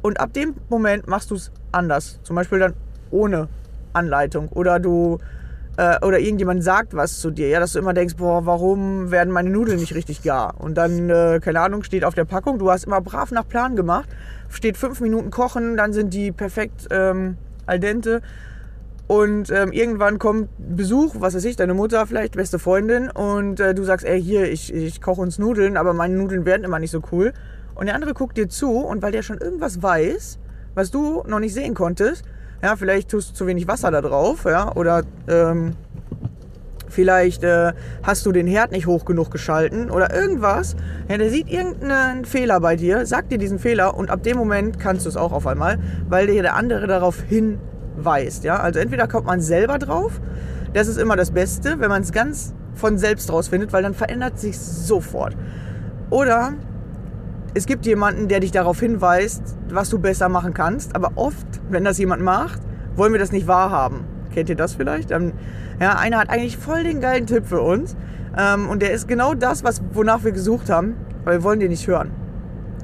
und 0.02 0.20
ab 0.22 0.32
dem 0.32 0.56
Moment 0.70 1.08
machst 1.08 1.30
du 1.30 1.36
es 1.36 1.52
anders. 1.74 2.22
Zum 2.24 2.38
Beispiel 2.38 2.60
dann 2.60 2.74
ohne 3.12 3.50
Anleitung 3.92 4.48
oder 4.48 4.80
du 4.80 5.20
äh, 5.78 6.06
oder 6.06 6.20
irgendjemand 6.20 6.64
sagt 6.64 6.96
was 6.96 7.20
zu 7.20 7.32
dir, 7.32 7.48
ja, 7.48 7.60
dass 7.60 7.74
du 7.74 7.80
immer 7.80 7.94
denkst, 7.94 8.16
boah, 8.18 8.46
warum 8.46 9.12
werden 9.12 9.32
meine 9.32 9.50
Nudeln 9.50 9.80
nicht 9.80 9.96
richtig 9.96 10.24
gar? 10.24 10.60
Und 10.60 10.76
dann, 10.76 11.10
äh, 11.10 11.40
keine 11.42 11.62
Ahnung, 11.62 11.84
steht 11.84 12.04
auf 12.04 12.14
der 12.14 12.26
Packung, 12.26 12.60
du 12.60 12.70
hast 12.70 12.86
immer 12.86 13.02
brav 13.02 13.32
nach 13.32 13.48
Plan 13.48 13.76
gemacht, 13.76 14.10
steht 14.50 14.78
fünf 14.78 15.02
Minuten 15.02 15.32
kochen, 15.32 15.78
dann 15.78 15.94
sind 15.94 16.14
die 16.14 16.32
perfekt 16.32 16.88
ähm, 16.92 17.38
al 17.66 17.80
dente. 17.80 18.22
Und 19.08 19.50
ähm, 19.50 19.74
irgendwann 19.74 20.20
kommt 20.20 20.50
Besuch, 20.58 21.16
was 21.20 21.36
weiß 21.36 21.44
ich, 21.44 21.58
deine 21.58 21.74
Mutter 21.74 22.08
vielleicht, 22.08 22.38
beste 22.38 22.60
Freundin, 22.60 23.10
und 23.10 23.60
äh, 23.60 23.74
du 23.76 23.84
sagst, 23.84 24.06
ey, 24.06 24.22
hier, 24.22 24.50
ich, 24.50 24.74
ich 24.74 25.02
koche 25.02 25.20
uns 25.20 25.38
Nudeln, 25.38 25.76
aber 25.76 25.94
meine 25.94 26.16
Nudeln 26.16 26.46
werden 26.46 26.64
immer 26.64 26.80
nicht 26.80 26.92
so 26.92 27.02
cool. 27.12 27.34
Und 27.76 27.88
der 27.88 27.96
andere 27.96 28.14
guckt 28.14 28.38
dir 28.38 28.48
zu 28.48 28.72
und 28.72 29.02
weil 29.02 29.12
der 29.12 29.22
schon 29.22 29.38
irgendwas 29.38 29.82
weiß, 29.82 30.40
was 30.76 30.92
du 30.92 31.24
noch 31.28 31.40
nicht 31.40 31.54
sehen 31.54 31.74
konntest, 31.74 32.24
ja, 32.64 32.76
vielleicht 32.76 33.10
tust 33.10 33.32
du 33.32 33.34
zu 33.34 33.48
wenig 33.48 33.68
Wasser 33.68 33.92
da 33.92 34.02
drauf, 34.02 34.46
ja, 34.46 34.74
oder 34.76 35.04
ähm, 35.28 35.76
vielleicht 36.92 37.44
äh, 37.44 37.74
hast 38.04 38.26
du 38.26 38.32
den 38.32 38.46
Herd 38.48 38.72
nicht 38.72 38.86
hoch 38.86 39.06
genug 39.06 39.32
geschalten 39.32 39.90
oder 39.90 40.14
irgendwas. 40.14 40.76
Ja, 41.08 41.18
der 41.18 41.30
sieht 41.30 41.50
irgendeinen 41.50 42.26
Fehler 42.26 42.60
bei 42.60 42.76
dir, 42.76 43.06
sagt 43.06 43.32
dir 43.32 43.38
diesen 43.38 43.60
Fehler 43.60 43.96
und 43.96 44.12
ab 44.12 44.24
dem 44.24 44.38
Moment 44.38 44.80
kannst 44.80 45.06
du 45.06 45.10
es 45.10 45.18
auch 45.18 45.32
auf 45.32 45.48
einmal, 45.48 45.80
weil 46.08 46.28
dir 46.28 46.42
der 46.42 46.56
andere 46.56 46.88
darauf 46.88 47.22
hinweist. 47.22 48.44
Ja? 48.44 48.60
Also 48.60 48.80
entweder 48.80 49.08
kommt 49.08 49.26
man 49.26 49.42
selber 49.42 49.80
drauf, 49.80 50.22
das 50.74 50.88
ist 50.88 50.98
immer 50.98 51.16
das 51.16 51.32
Beste, 51.32 51.80
wenn 51.80 51.90
man 51.90 52.02
es 52.02 52.12
ganz 52.12 52.54
von 52.76 52.98
selbst 52.98 53.32
rausfindet, 53.32 53.74
weil 53.74 53.84
dann 53.84 53.94
verändert 53.94 54.40
sich 54.40 54.60
sofort. 54.60 55.36
Oder 56.10 56.54
es 57.54 57.66
gibt 57.66 57.86
jemanden, 57.86 58.28
der 58.28 58.40
dich 58.40 58.52
darauf 58.52 58.80
hinweist, 58.80 59.44
was 59.70 59.90
du 59.90 60.00
besser 60.00 60.30
machen 60.30 60.54
kannst. 60.54 60.96
Aber 60.96 61.12
oft, 61.16 61.48
wenn 61.70 61.84
das 61.84 61.98
jemand 61.98 62.22
macht, 62.22 62.62
wollen 62.96 63.12
wir 63.12 63.20
das 63.20 63.32
nicht 63.32 63.48
wahrhaben. 63.48 64.06
Kennt 64.34 64.50
ihr 64.50 64.56
das 64.56 64.76
vielleicht? 64.76 65.12
Ähm, 65.12 65.34
ja, 65.80 65.98
einer 65.98 66.20
hat 66.20 66.30
eigentlich 66.30 66.58
voll 66.58 66.84
den 66.84 67.02
geilen 67.02 67.28
Tipp 67.28 67.46
für 67.46 67.62
uns. 67.62 67.96
Ähm, 68.38 68.70
und 68.70 68.82
der 68.82 68.92
ist 68.92 69.08
genau 69.08 69.34
das, 69.34 69.64
was, 69.64 69.82
wonach 69.92 70.24
wir 70.24 70.32
gesucht 70.32 70.70
haben, 70.70 70.96
weil 71.26 71.40
wir 71.40 71.44
wollen 71.44 71.60
den 71.60 71.72
nicht 71.72 71.88
hören. 71.88 72.12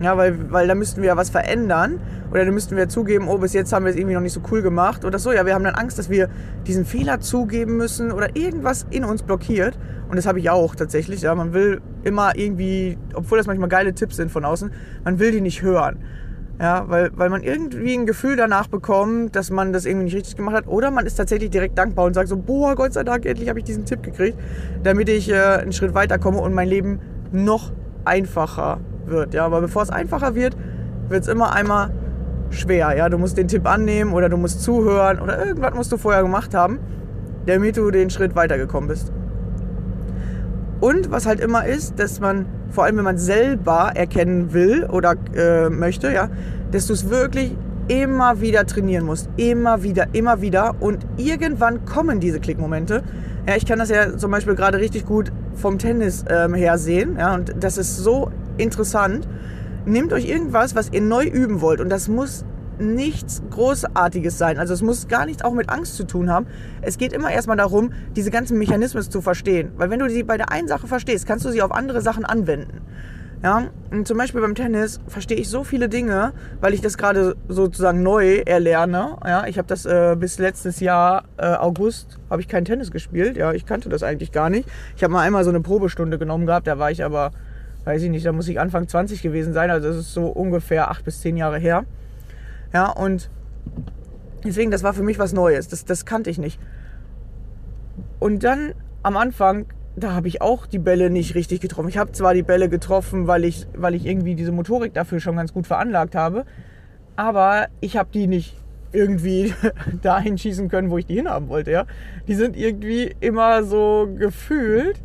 Ja, 0.02 0.16
weil, 0.16 0.52
weil 0.52 0.68
da 0.68 0.76
müssten 0.76 1.02
wir 1.02 1.08
ja 1.08 1.18
was 1.18 1.30
verändern. 1.30 2.00
Oder 2.32 2.46
da 2.46 2.52
müssten 2.52 2.76
wir 2.76 2.88
zugeben, 2.90 3.28
oh, 3.28 3.38
bis 3.38 3.54
jetzt 3.54 3.74
haben 3.74 3.86
wir 3.86 3.92
es 3.92 3.98
irgendwie 3.98 4.14
noch 4.14 4.22
nicht 4.22 4.34
so 4.34 4.42
cool 4.52 4.62
gemacht. 4.62 5.06
Oder 5.06 5.18
so, 5.18 5.32
ja, 5.32 5.46
wir 5.46 5.56
haben 5.56 5.64
dann 5.64 5.76
Angst, 5.76 5.98
dass 5.98 6.10
wir 6.10 6.30
diesen 6.68 6.86
Fehler 6.86 7.20
zugeben 7.20 7.78
müssen 7.78 8.12
oder 8.12 8.36
irgendwas 8.36 8.86
in 8.92 9.04
uns 9.04 9.24
blockiert. 9.24 9.78
Und 10.10 10.18
das 10.18 10.28
habe 10.28 10.40
ich 10.40 10.50
auch 10.50 10.76
tatsächlich. 10.76 11.22
Ja, 11.22 11.34
man 11.34 11.54
will 11.54 11.82
immer 12.04 12.36
irgendwie, 12.36 12.98
obwohl 13.14 13.38
das 13.38 13.48
manchmal 13.48 13.70
geile 13.70 13.94
Tipps 13.94 14.18
sind 14.18 14.32
von 14.32 14.46
außen, 14.46 14.72
man 15.04 15.20
will 15.20 15.32
die 15.32 15.42
nicht 15.42 15.62
hören. 15.62 15.98
Ja, 16.60 16.86
weil, 16.88 17.12
weil 17.16 17.30
man 17.30 17.44
irgendwie 17.44 17.94
ein 17.94 18.08
Gefühl 18.08 18.36
danach 18.36 18.68
bekommt, 18.68 19.36
dass 19.36 19.52
man 19.52 19.74
das 19.74 19.86
irgendwie 19.86 20.06
nicht 20.06 20.16
richtig 20.16 20.38
gemacht 20.38 20.56
hat. 20.56 20.68
Oder 20.68 20.90
man 20.90 21.06
ist 21.06 21.16
tatsächlich 21.16 21.52
direkt 21.52 21.78
dankbar 21.78 22.06
und 22.06 22.14
sagt 22.14 22.30
so, 22.30 22.38
boah, 22.38 22.76
Gott 22.76 22.94
sei 22.94 23.04
Dank, 23.04 23.26
endlich 23.26 23.48
habe 23.48 23.60
ich 23.60 23.66
diesen 23.66 23.86
Tipp 23.86 24.02
gekriegt, 24.02 24.40
damit 24.84 25.08
ich 25.08 25.30
äh, 25.30 25.36
einen 25.36 25.72
Schritt 25.72 25.94
weiterkomme 25.94 26.40
und 26.40 26.54
mein 26.54 26.68
Leben 26.68 27.00
noch 27.32 27.72
einfacher 28.06 28.80
wird. 29.08 29.34
Ja, 29.34 29.46
aber 29.46 29.62
bevor 29.62 29.84
es 29.84 29.90
einfacher 29.90 30.36
wird, 30.36 30.56
wird 31.10 31.24
es 31.24 31.28
immer 31.28 31.54
einmal 31.54 31.92
schwer. 32.50 32.96
Ja, 32.96 33.10
du 33.10 33.18
musst 33.18 33.38
den 33.38 33.48
Tipp 33.48 33.68
annehmen 33.68 34.14
oder 34.14 34.30
du 34.30 34.38
musst 34.38 34.62
zuhören 34.62 35.20
oder 35.20 35.46
irgendwas 35.46 35.74
musst 35.74 35.92
du 35.92 35.98
vorher 35.98 36.22
gemacht 36.22 36.54
haben, 36.54 36.80
damit 37.46 37.78
du 37.78 37.92
den 37.92 38.10
Schritt 38.10 38.36
weitergekommen 38.36 38.90
bist. 38.90 39.12
Und 40.80 41.12
was 41.12 41.26
halt 41.26 41.40
immer 41.40 41.66
ist, 41.66 42.00
dass 42.00 42.20
man, 42.20 42.46
vor 42.70 42.84
allem 42.84 42.98
wenn 42.98 43.04
man 43.04 43.18
selber 43.18 43.92
erkennen 43.96 44.54
will 44.54 44.86
oder 44.86 45.16
äh, 45.36 45.70
möchte, 45.70 46.12
ja, 46.12 46.30
dass 46.72 46.88
du 46.88 46.94
es 46.94 47.10
wirklich 47.10 47.56
immer 47.88 48.42
wieder 48.42 48.66
trainieren 48.66 49.06
musst. 49.06 49.30
Immer 49.38 49.82
wieder, 49.84 50.08
immer 50.14 50.42
wieder. 50.42 50.76
Und 50.80 51.06
irgendwann 51.16 51.86
kommen 51.86 52.20
diese 52.20 52.40
Klickmomente. 52.40 53.02
Ja, 53.48 53.56
ich 53.56 53.66
kann 53.66 53.80
das 53.80 53.90
ja 53.90 54.18
zum 54.18 54.30
Beispiel 54.32 54.56
gerade 54.56 54.78
richtig 54.78 55.06
gut 55.06 55.32
vom 55.56 55.80
Tennis 55.80 56.26
ähm, 56.30 56.54
her 56.54 56.78
sehen. 56.78 57.16
Ja, 57.18 57.34
und 57.34 57.56
das 57.60 57.78
ist 57.78 57.98
so 57.98 58.30
interessant. 58.58 59.28
Nehmt 59.86 60.12
euch 60.14 60.28
irgendwas, 60.28 60.76
was 60.76 60.92
ihr 60.92 61.02
neu 61.02 61.24
üben 61.24 61.62
wollt. 61.62 61.80
Und 61.80 61.90
das 61.90 62.08
muss 62.08 62.46
nichts 62.80 63.42
Großartiges 63.50 64.38
sein. 64.38 64.60
Also 64.60 64.74
es 64.74 64.82
muss 64.82 65.08
gar 65.08 65.26
nichts 65.26 65.44
auch 65.44 65.54
mit 65.54 65.70
Angst 65.70 65.96
zu 65.96 66.06
tun 66.06 66.30
haben. 66.30 66.48
Es 66.82 66.98
geht 66.98 67.14
immer 67.14 67.32
erstmal 67.32 67.58
darum, 67.58 67.92
diese 68.16 68.32
ganzen 68.32 68.58
Mechanismen 68.58 69.04
zu 69.04 69.22
verstehen. 69.22 69.72
Weil 69.78 69.90
wenn 69.90 70.00
du 70.00 70.10
sie 70.10 70.24
bei 70.24 70.38
der 70.38 70.52
einen 70.52 70.68
Sache 70.68 70.88
verstehst, 70.88 71.26
kannst 71.26 71.46
du 71.46 71.50
sie 71.50 71.62
auf 71.62 71.72
andere 71.72 72.02
Sachen 72.02 72.26
anwenden. 72.26 72.82
Ja, 73.44 73.68
und 73.92 74.08
zum 74.08 74.18
Beispiel 74.18 74.42
beim 74.42 74.56
Tennis 74.56 75.00
verstehe 75.08 75.38
ich 75.38 75.48
so 75.48 75.64
viele 75.64 75.90
Dinge, 75.90 76.34
weil 76.60 76.74
ich 76.74 76.82
das 76.82 76.98
gerade 76.98 77.36
sozusagen 77.48 78.02
neu 78.02 78.38
erlerne. 78.46 79.16
Ja, 79.24 79.46
ich 79.46 79.60
habe 79.60 79.68
das 79.68 79.86
äh, 79.86 80.16
bis 80.20 80.40
letztes 80.40 80.80
Jahr 80.80 81.26
äh, 81.38 81.46
August 81.46 82.18
habe 82.32 82.42
ich 82.42 82.48
kein 82.48 82.66
Tennis 82.66 82.90
gespielt. 82.90 83.38
Ja, 83.38 83.54
ich 83.54 83.68
kannte 83.68 83.90
das 83.90 84.02
eigentlich 84.02 84.32
gar 84.32 84.50
nicht. 84.50 84.68
Ich 84.96 85.04
habe 85.04 85.14
mal 85.14 85.22
einmal 85.22 85.44
so 85.44 85.52
eine 85.52 85.62
Probestunde 85.62 86.18
genommen 86.18 86.48
gehabt. 86.48 86.66
Da 86.66 86.80
war 86.80 86.90
ich 86.90 87.04
aber, 87.04 87.32
weiß 87.88 88.04
ich 88.04 88.10
nicht, 88.10 88.26
da 88.26 88.34
muss 88.34 88.50
ich 88.50 88.60
Anfang 88.60 88.88
20 88.88 89.22
gewesen 89.22 89.54
sein. 89.54 89.72
Also 89.72 89.88
das 89.88 89.96
ist 89.96 90.14
so 90.14 90.28
ungefähr 90.28 90.92
acht 90.92 91.06
bis 91.06 91.22
zehn 91.22 91.38
Jahre 91.38 91.58
her. 91.58 91.86
Ja, 92.74 92.92
und 92.92 93.30
deswegen, 94.44 94.72
das 94.72 94.84
war 94.84 94.94
für 94.94 95.04
mich 95.04 95.18
was 95.20 95.32
Neues. 95.32 95.70
Das, 95.70 95.86
das 95.86 96.06
kannte 96.06 96.30
ich 96.30 96.38
nicht. 96.38 96.60
Und 98.20 98.44
dann 98.44 98.74
am 99.04 99.16
Anfang, 99.16 99.68
da 99.96 100.12
habe 100.12 100.28
ich 100.28 100.42
auch 100.42 100.66
die 100.66 100.80
Bälle 100.80 101.10
nicht 101.10 101.34
richtig 101.34 101.62
getroffen. 101.62 101.88
Ich 101.88 101.98
habe 101.98 102.12
zwar 102.12 102.34
die 102.34 102.44
Bälle 102.44 102.68
getroffen, 102.68 103.26
weil 103.26 103.46
ich, 103.46 103.68
weil 103.74 103.96
ich 103.96 104.06
irgendwie 104.06 104.36
diese 104.36 104.52
Motorik 104.52 104.94
dafür 104.94 105.22
schon 105.22 105.38
ganz 105.38 105.54
gut 105.54 105.66
veranlagt 105.66 106.14
habe, 106.14 106.46
aber 107.16 107.68
ich 107.80 107.96
habe 107.96 108.10
die 108.14 108.28
nicht 108.28 108.58
irgendwie 108.92 109.54
dahin 110.02 110.38
schießen 110.38 110.68
können, 110.68 110.90
wo 110.90 110.98
ich 110.98 111.06
die 111.06 111.16
hinhaben 111.16 111.48
wollte. 111.48 111.72
Ja? 111.72 111.86
Die 112.28 112.36
sind 112.36 112.58
irgendwie 112.58 113.16
immer 113.22 113.64
so 113.64 114.10
gefühlt 114.18 115.00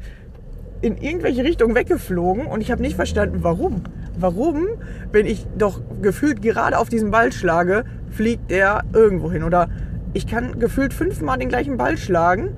in 0.82 0.96
irgendwelche 0.96 1.44
Richtungen 1.44 1.74
weggeflogen 1.74 2.46
und 2.46 2.60
ich 2.60 2.70
habe 2.70 2.82
nicht 2.82 2.96
verstanden, 2.96 3.38
warum. 3.42 3.82
Warum, 4.18 4.66
wenn 5.10 5.26
ich 5.26 5.46
doch 5.56 5.80
gefühlt 6.02 6.42
gerade 6.42 6.78
auf 6.78 6.88
diesen 6.88 7.10
Ball 7.10 7.32
schlage, 7.32 7.84
fliegt 8.10 8.50
der 8.50 8.82
irgendwo 8.92 9.32
hin? 9.32 9.44
Oder 9.44 9.68
ich 10.12 10.26
kann 10.26 10.58
gefühlt 10.58 10.92
fünfmal 10.92 11.38
den 11.38 11.48
gleichen 11.48 11.78
Ball 11.78 11.96
schlagen, 11.96 12.56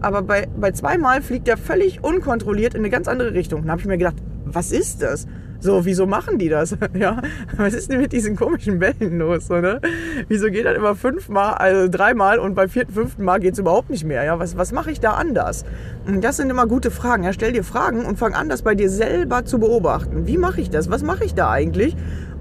aber 0.00 0.22
bei, 0.22 0.46
bei 0.56 0.70
zweimal 0.70 1.22
fliegt 1.22 1.48
der 1.48 1.56
völlig 1.56 2.04
unkontrolliert 2.04 2.74
in 2.74 2.80
eine 2.80 2.90
ganz 2.90 3.08
andere 3.08 3.32
Richtung. 3.32 3.62
Dann 3.62 3.70
habe 3.70 3.80
ich 3.80 3.86
mir 3.86 3.98
gedacht, 3.98 4.16
was 4.44 4.70
ist 4.70 5.02
das? 5.02 5.26
So, 5.64 5.86
wieso 5.86 6.06
machen 6.06 6.36
die 6.36 6.50
das? 6.50 6.76
ja, 6.94 7.22
was 7.56 7.72
ist 7.72 7.90
denn 7.90 7.98
mit 7.98 8.12
diesen 8.12 8.36
komischen 8.36 8.78
Bällen 8.78 9.18
los? 9.18 9.46
So, 9.46 9.62
ne? 9.62 9.80
Wieso 10.28 10.48
geht 10.48 10.66
das 10.66 10.76
immer 10.76 10.94
fünfmal, 10.94 11.54
also 11.54 11.90
dreimal 11.90 12.38
und 12.38 12.54
beim 12.54 12.68
vierten, 12.68 12.92
fünften 12.92 13.24
Mal 13.24 13.40
geht 13.40 13.54
es 13.54 13.60
überhaupt 13.60 13.88
nicht 13.88 14.04
mehr? 14.04 14.24
Ja, 14.24 14.38
was, 14.38 14.58
was 14.58 14.72
mache 14.72 14.90
ich 14.90 15.00
da 15.00 15.14
anders? 15.14 15.64
Und 16.06 16.22
das 16.22 16.36
sind 16.36 16.50
immer 16.50 16.66
gute 16.66 16.90
Fragen. 16.90 17.24
Ja, 17.24 17.32
stell 17.32 17.52
dir 17.52 17.64
Fragen 17.64 18.04
und 18.04 18.18
fang 18.18 18.34
an, 18.34 18.50
das 18.50 18.60
bei 18.60 18.74
dir 18.74 18.90
selber 18.90 19.46
zu 19.46 19.58
beobachten. 19.58 20.26
Wie 20.26 20.36
mache 20.36 20.60
ich 20.60 20.68
das? 20.68 20.90
Was 20.90 21.02
mache 21.02 21.24
ich 21.24 21.32
da 21.34 21.50
eigentlich? 21.50 21.96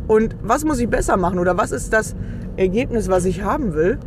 Und 0.07 0.35
was 0.43 0.65
muss 0.65 0.81
ich 0.81 0.89
besser 0.89 1.15
machen? 1.15 1.39
Oder 1.39 1.57
was 1.57 1.71
ist 1.71 1.93
das 1.93 2.17
Ergebnis, 2.57 3.07
was 3.07 3.23
ich 3.23 3.41
haben 3.41 3.73
will? 3.73 3.99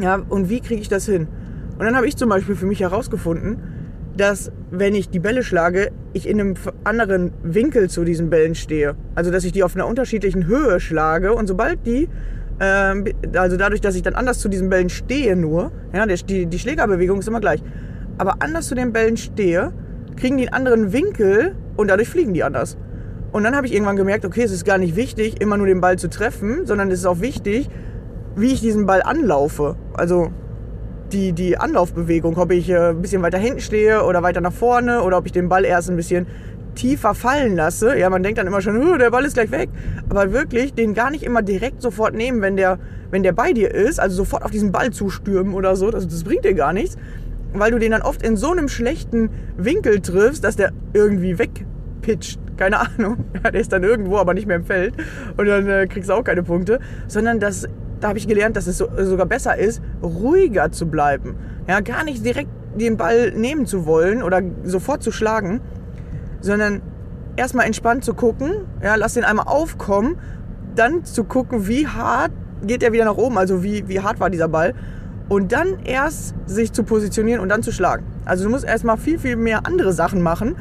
Ja, 0.00 0.22
und 0.30 0.48
wie 0.48 0.60
kriege 0.60 0.80
ich 0.80 0.88
das 0.88 1.04
hin? 1.04 1.28
Und 1.78 1.84
dann 1.84 1.94
habe 1.94 2.08
ich 2.08 2.16
zum 2.16 2.30
Beispiel 2.30 2.56
für 2.56 2.64
mich 2.64 2.80
herausgefunden, 2.80 3.75
dass 4.16 4.50
wenn 4.70 4.94
ich 4.94 5.10
die 5.10 5.18
Bälle 5.18 5.42
schlage, 5.42 5.90
ich 6.12 6.28
in 6.28 6.40
einem 6.40 6.54
anderen 6.84 7.32
Winkel 7.42 7.90
zu 7.90 8.04
diesen 8.04 8.30
Bällen 8.30 8.54
stehe. 8.54 8.96
Also 9.14 9.30
dass 9.30 9.44
ich 9.44 9.52
die 9.52 9.62
auf 9.62 9.74
einer 9.74 9.86
unterschiedlichen 9.86 10.46
Höhe 10.46 10.80
schlage 10.80 11.34
und 11.34 11.46
sobald 11.46 11.86
die, 11.86 12.08
ähm, 12.60 13.04
also 13.34 13.56
dadurch, 13.56 13.80
dass 13.80 13.94
ich 13.94 14.02
dann 14.02 14.14
anders 14.14 14.38
zu 14.38 14.48
diesen 14.48 14.70
Bällen 14.70 14.88
stehe 14.88 15.36
nur, 15.36 15.72
ja, 15.92 16.06
die, 16.06 16.46
die 16.46 16.58
Schlägerbewegung 16.58 17.18
ist 17.18 17.28
immer 17.28 17.40
gleich, 17.40 17.62
aber 18.18 18.36
anders 18.40 18.66
zu 18.68 18.74
den 18.74 18.92
Bällen 18.92 19.16
stehe, 19.16 19.72
kriegen 20.16 20.38
die 20.38 20.48
einen 20.48 20.54
anderen 20.54 20.92
Winkel 20.92 21.54
und 21.76 21.88
dadurch 21.88 22.08
fliegen 22.08 22.32
die 22.32 22.42
anders. 22.42 22.78
Und 23.32 23.44
dann 23.44 23.54
habe 23.54 23.66
ich 23.66 23.74
irgendwann 23.74 23.96
gemerkt, 23.96 24.24
okay, 24.24 24.44
es 24.44 24.52
ist 24.52 24.64
gar 24.64 24.78
nicht 24.78 24.96
wichtig, 24.96 25.42
immer 25.42 25.58
nur 25.58 25.66
den 25.66 25.82
Ball 25.82 25.98
zu 25.98 26.08
treffen, 26.08 26.64
sondern 26.64 26.90
es 26.90 27.00
ist 27.00 27.06
auch 27.06 27.20
wichtig, 27.20 27.68
wie 28.34 28.52
ich 28.52 28.60
diesen 28.60 28.86
Ball 28.86 29.02
anlaufe. 29.02 29.76
Also 29.92 30.30
die, 31.12 31.32
die 31.32 31.56
Anlaufbewegung, 31.56 32.36
ob 32.36 32.50
ich 32.50 32.68
äh, 32.68 32.90
ein 32.90 33.02
bisschen 33.02 33.22
weiter 33.22 33.38
hinten 33.38 33.60
stehe 33.60 34.04
oder 34.04 34.22
weiter 34.22 34.40
nach 34.40 34.52
vorne 34.52 35.02
oder 35.02 35.18
ob 35.18 35.26
ich 35.26 35.32
den 35.32 35.48
Ball 35.48 35.64
erst 35.64 35.90
ein 35.90 35.96
bisschen 35.96 36.26
tiefer 36.74 37.14
fallen 37.14 37.56
lasse. 37.56 37.98
Ja, 37.98 38.10
man 38.10 38.22
denkt 38.22 38.38
dann 38.38 38.46
immer 38.46 38.60
schon, 38.60 38.98
der 38.98 39.10
Ball 39.10 39.24
ist 39.24 39.34
gleich 39.34 39.50
weg. 39.50 39.70
Aber 40.08 40.32
wirklich, 40.32 40.74
den 40.74 40.94
gar 40.94 41.10
nicht 41.10 41.22
immer 41.22 41.42
direkt 41.42 41.82
sofort 41.82 42.14
nehmen, 42.14 42.42
wenn 42.42 42.56
der, 42.56 42.78
wenn 43.10 43.22
der 43.22 43.32
bei 43.32 43.52
dir 43.52 43.74
ist. 43.74 43.98
Also 43.98 44.16
sofort 44.16 44.44
auf 44.44 44.50
diesen 44.50 44.72
Ball 44.72 44.90
zustürmen 44.90 45.54
oder 45.54 45.76
so. 45.76 45.90
Das, 45.90 46.06
das 46.06 46.24
bringt 46.24 46.44
dir 46.44 46.54
gar 46.54 46.72
nichts. 46.72 46.96
Weil 47.54 47.70
du 47.70 47.78
den 47.78 47.92
dann 47.92 48.02
oft 48.02 48.22
in 48.22 48.36
so 48.36 48.52
einem 48.52 48.68
schlechten 48.68 49.30
Winkel 49.56 50.00
triffst, 50.00 50.44
dass 50.44 50.56
der 50.56 50.72
irgendwie 50.92 51.38
wegpitcht 51.38 52.38
keine 52.56 52.80
Ahnung. 52.80 53.24
Ja, 53.42 53.50
der 53.52 53.60
ist 53.60 53.72
dann 53.72 53.82
irgendwo, 53.82 54.16
aber 54.16 54.34
nicht 54.34 54.46
mehr 54.46 54.56
im 54.56 54.64
Feld. 54.64 54.94
Und 55.36 55.46
dann 55.46 55.68
äh, 55.68 55.86
kriegst 55.86 56.10
du 56.10 56.14
auch 56.14 56.24
keine 56.24 56.42
Punkte. 56.42 56.80
Sondern 57.06 57.40
das, 57.40 57.68
da 58.00 58.08
habe 58.08 58.18
ich 58.18 58.28
gelernt, 58.28 58.56
dass 58.56 58.66
es 58.66 58.78
so, 58.78 58.88
sogar 58.98 59.26
besser 59.26 59.56
ist, 59.56 59.80
ruhiger 60.02 60.70
zu 60.72 60.86
bleiben. 60.86 61.36
Ja, 61.68 61.80
gar 61.80 62.04
nicht 62.04 62.24
direkt 62.24 62.50
den 62.78 62.96
Ball 62.96 63.32
nehmen 63.32 63.66
zu 63.66 63.86
wollen 63.86 64.22
oder 64.22 64.42
sofort 64.64 65.02
zu 65.02 65.10
schlagen, 65.10 65.60
sondern 66.40 66.82
erstmal 67.36 67.66
entspannt 67.66 68.04
zu 68.04 68.14
gucken, 68.14 68.52
ja, 68.82 68.94
lass 68.96 69.14
den 69.14 69.24
einmal 69.24 69.46
aufkommen, 69.48 70.18
dann 70.74 71.04
zu 71.04 71.24
gucken, 71.24 71.68
wie 71.68 71.86
hart 71.86 72.32
geht 72.66 72.82
er 72.82 72.92
wieder 72.92 73.04
nach 73.04 73.16
oben, 73.16 73.38
also 73.38 73.62
wie, 73.62 73.88
wie 73.88 74.00
hart 74.00 74.20
war 74.20 74.30
dieser 74.30 74.48
Ball 74.48 74.74
und 75.28 75.52
dann 75.52 75.78
erst 75.84 76.34
sich 76.46 76.72
zu 76.72 76.84
positionieren 76.84 77.40
und 77.40 77.48
dann 77.48 77.62
zu 77.62 77.72
schlagen. 77.72 78.04
Also 78.24 78.44
du 78.44 78.50
musst 78.50 78.64
erstmal 78.64 78.96
viel, 78.96 79.18
viel 79.18 79.36
mehr 79.36 79.66
andere 79.66 79.92
Sachen 79.92 80.22
machen, 80.22 80.56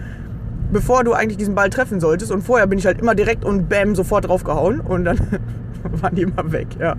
bevor 0.72 1.04
du 1.04 1.14
eigentlich 1.14 1.38
diesen 1.38 1.56
Ball 1.56 1.70
treffen 1.70 2.00
solltest. 2.00 2.32
Und 2.32 2.42
vorher 2.42 2.68
bin 2.68 2.80
ich 2.80 2.86
halt 2.86 3.00
immer 3.00 3.16
direkt 3.16 3.46
und 3.46 3.70
bam, 3.70 3.96
sofort 3.96 4.28
draufgehauen 4.28 4.80
und 4.80 5.06
dann 5.06 5.20
waren 6.02 6.16
die 6.16 6.24
immer 6.24 6.52
weg, 6.52 6.68
ja. 6.80 6.96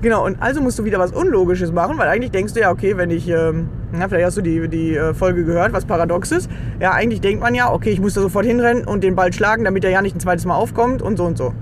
Genau, 0.00 0.26
und 0.26 0.40
also 0.40 0.60
musst 0.60 0.78
du 0.78 0.84
wieder 0.84 0.98
was 0.98 1.12
Unlogisches 1.12 1.72
machen, 1.72 1.98
weil 1.98 2.08
eigentlich 2.08 2.30
denkst 2.30 2.54
du 2.54 2.60
ja, 2.60 2.70
okay, 2.70 2.96
wenn 2.96 3.10
ich, 3.10 3.28
ähm, 3.28 3.68
na, 3.92 4.08
vielleicht 4.08 4.26
hast 4.26 4.36
du 4.36 4.42
die, 4.42 4.68
die 4.68 4.96
äh, 4.96 5.14
Folge 5.14 5.44
gehört, 5.44 5.72
was 5.72 5.84
paradox 5.84 6.32
ist. 6.32 6.50
Ja, 6.80 6.92
eigentlich 6.92 7.20
denkt 7.20 7.42
man 7.42 7.54
ja, 7.54 7.72
okay, 7.72 7.90
ich 7.90 8.00
muss 8.00 8.14
da 8.14 8.20
sofort 8.20 8.46
hinrennen 8.46 8.84
und 8.84 9.04
den 9.04 9.14
Ball 9.14 9.32
schlagen, 9.32 9.64
damit 9.64 9.84
er 9.84 9.90
ja 9.90 10.02
nicht 10.02 10.16
ein 10.16 10.20
zweites 10.20 10.44
Mal 10.44 10.54
aufkommt 10.54 11.02
und 11.02 11.16
so 11.16 11.24
und 11.24 11.36
so. 11.36 11.52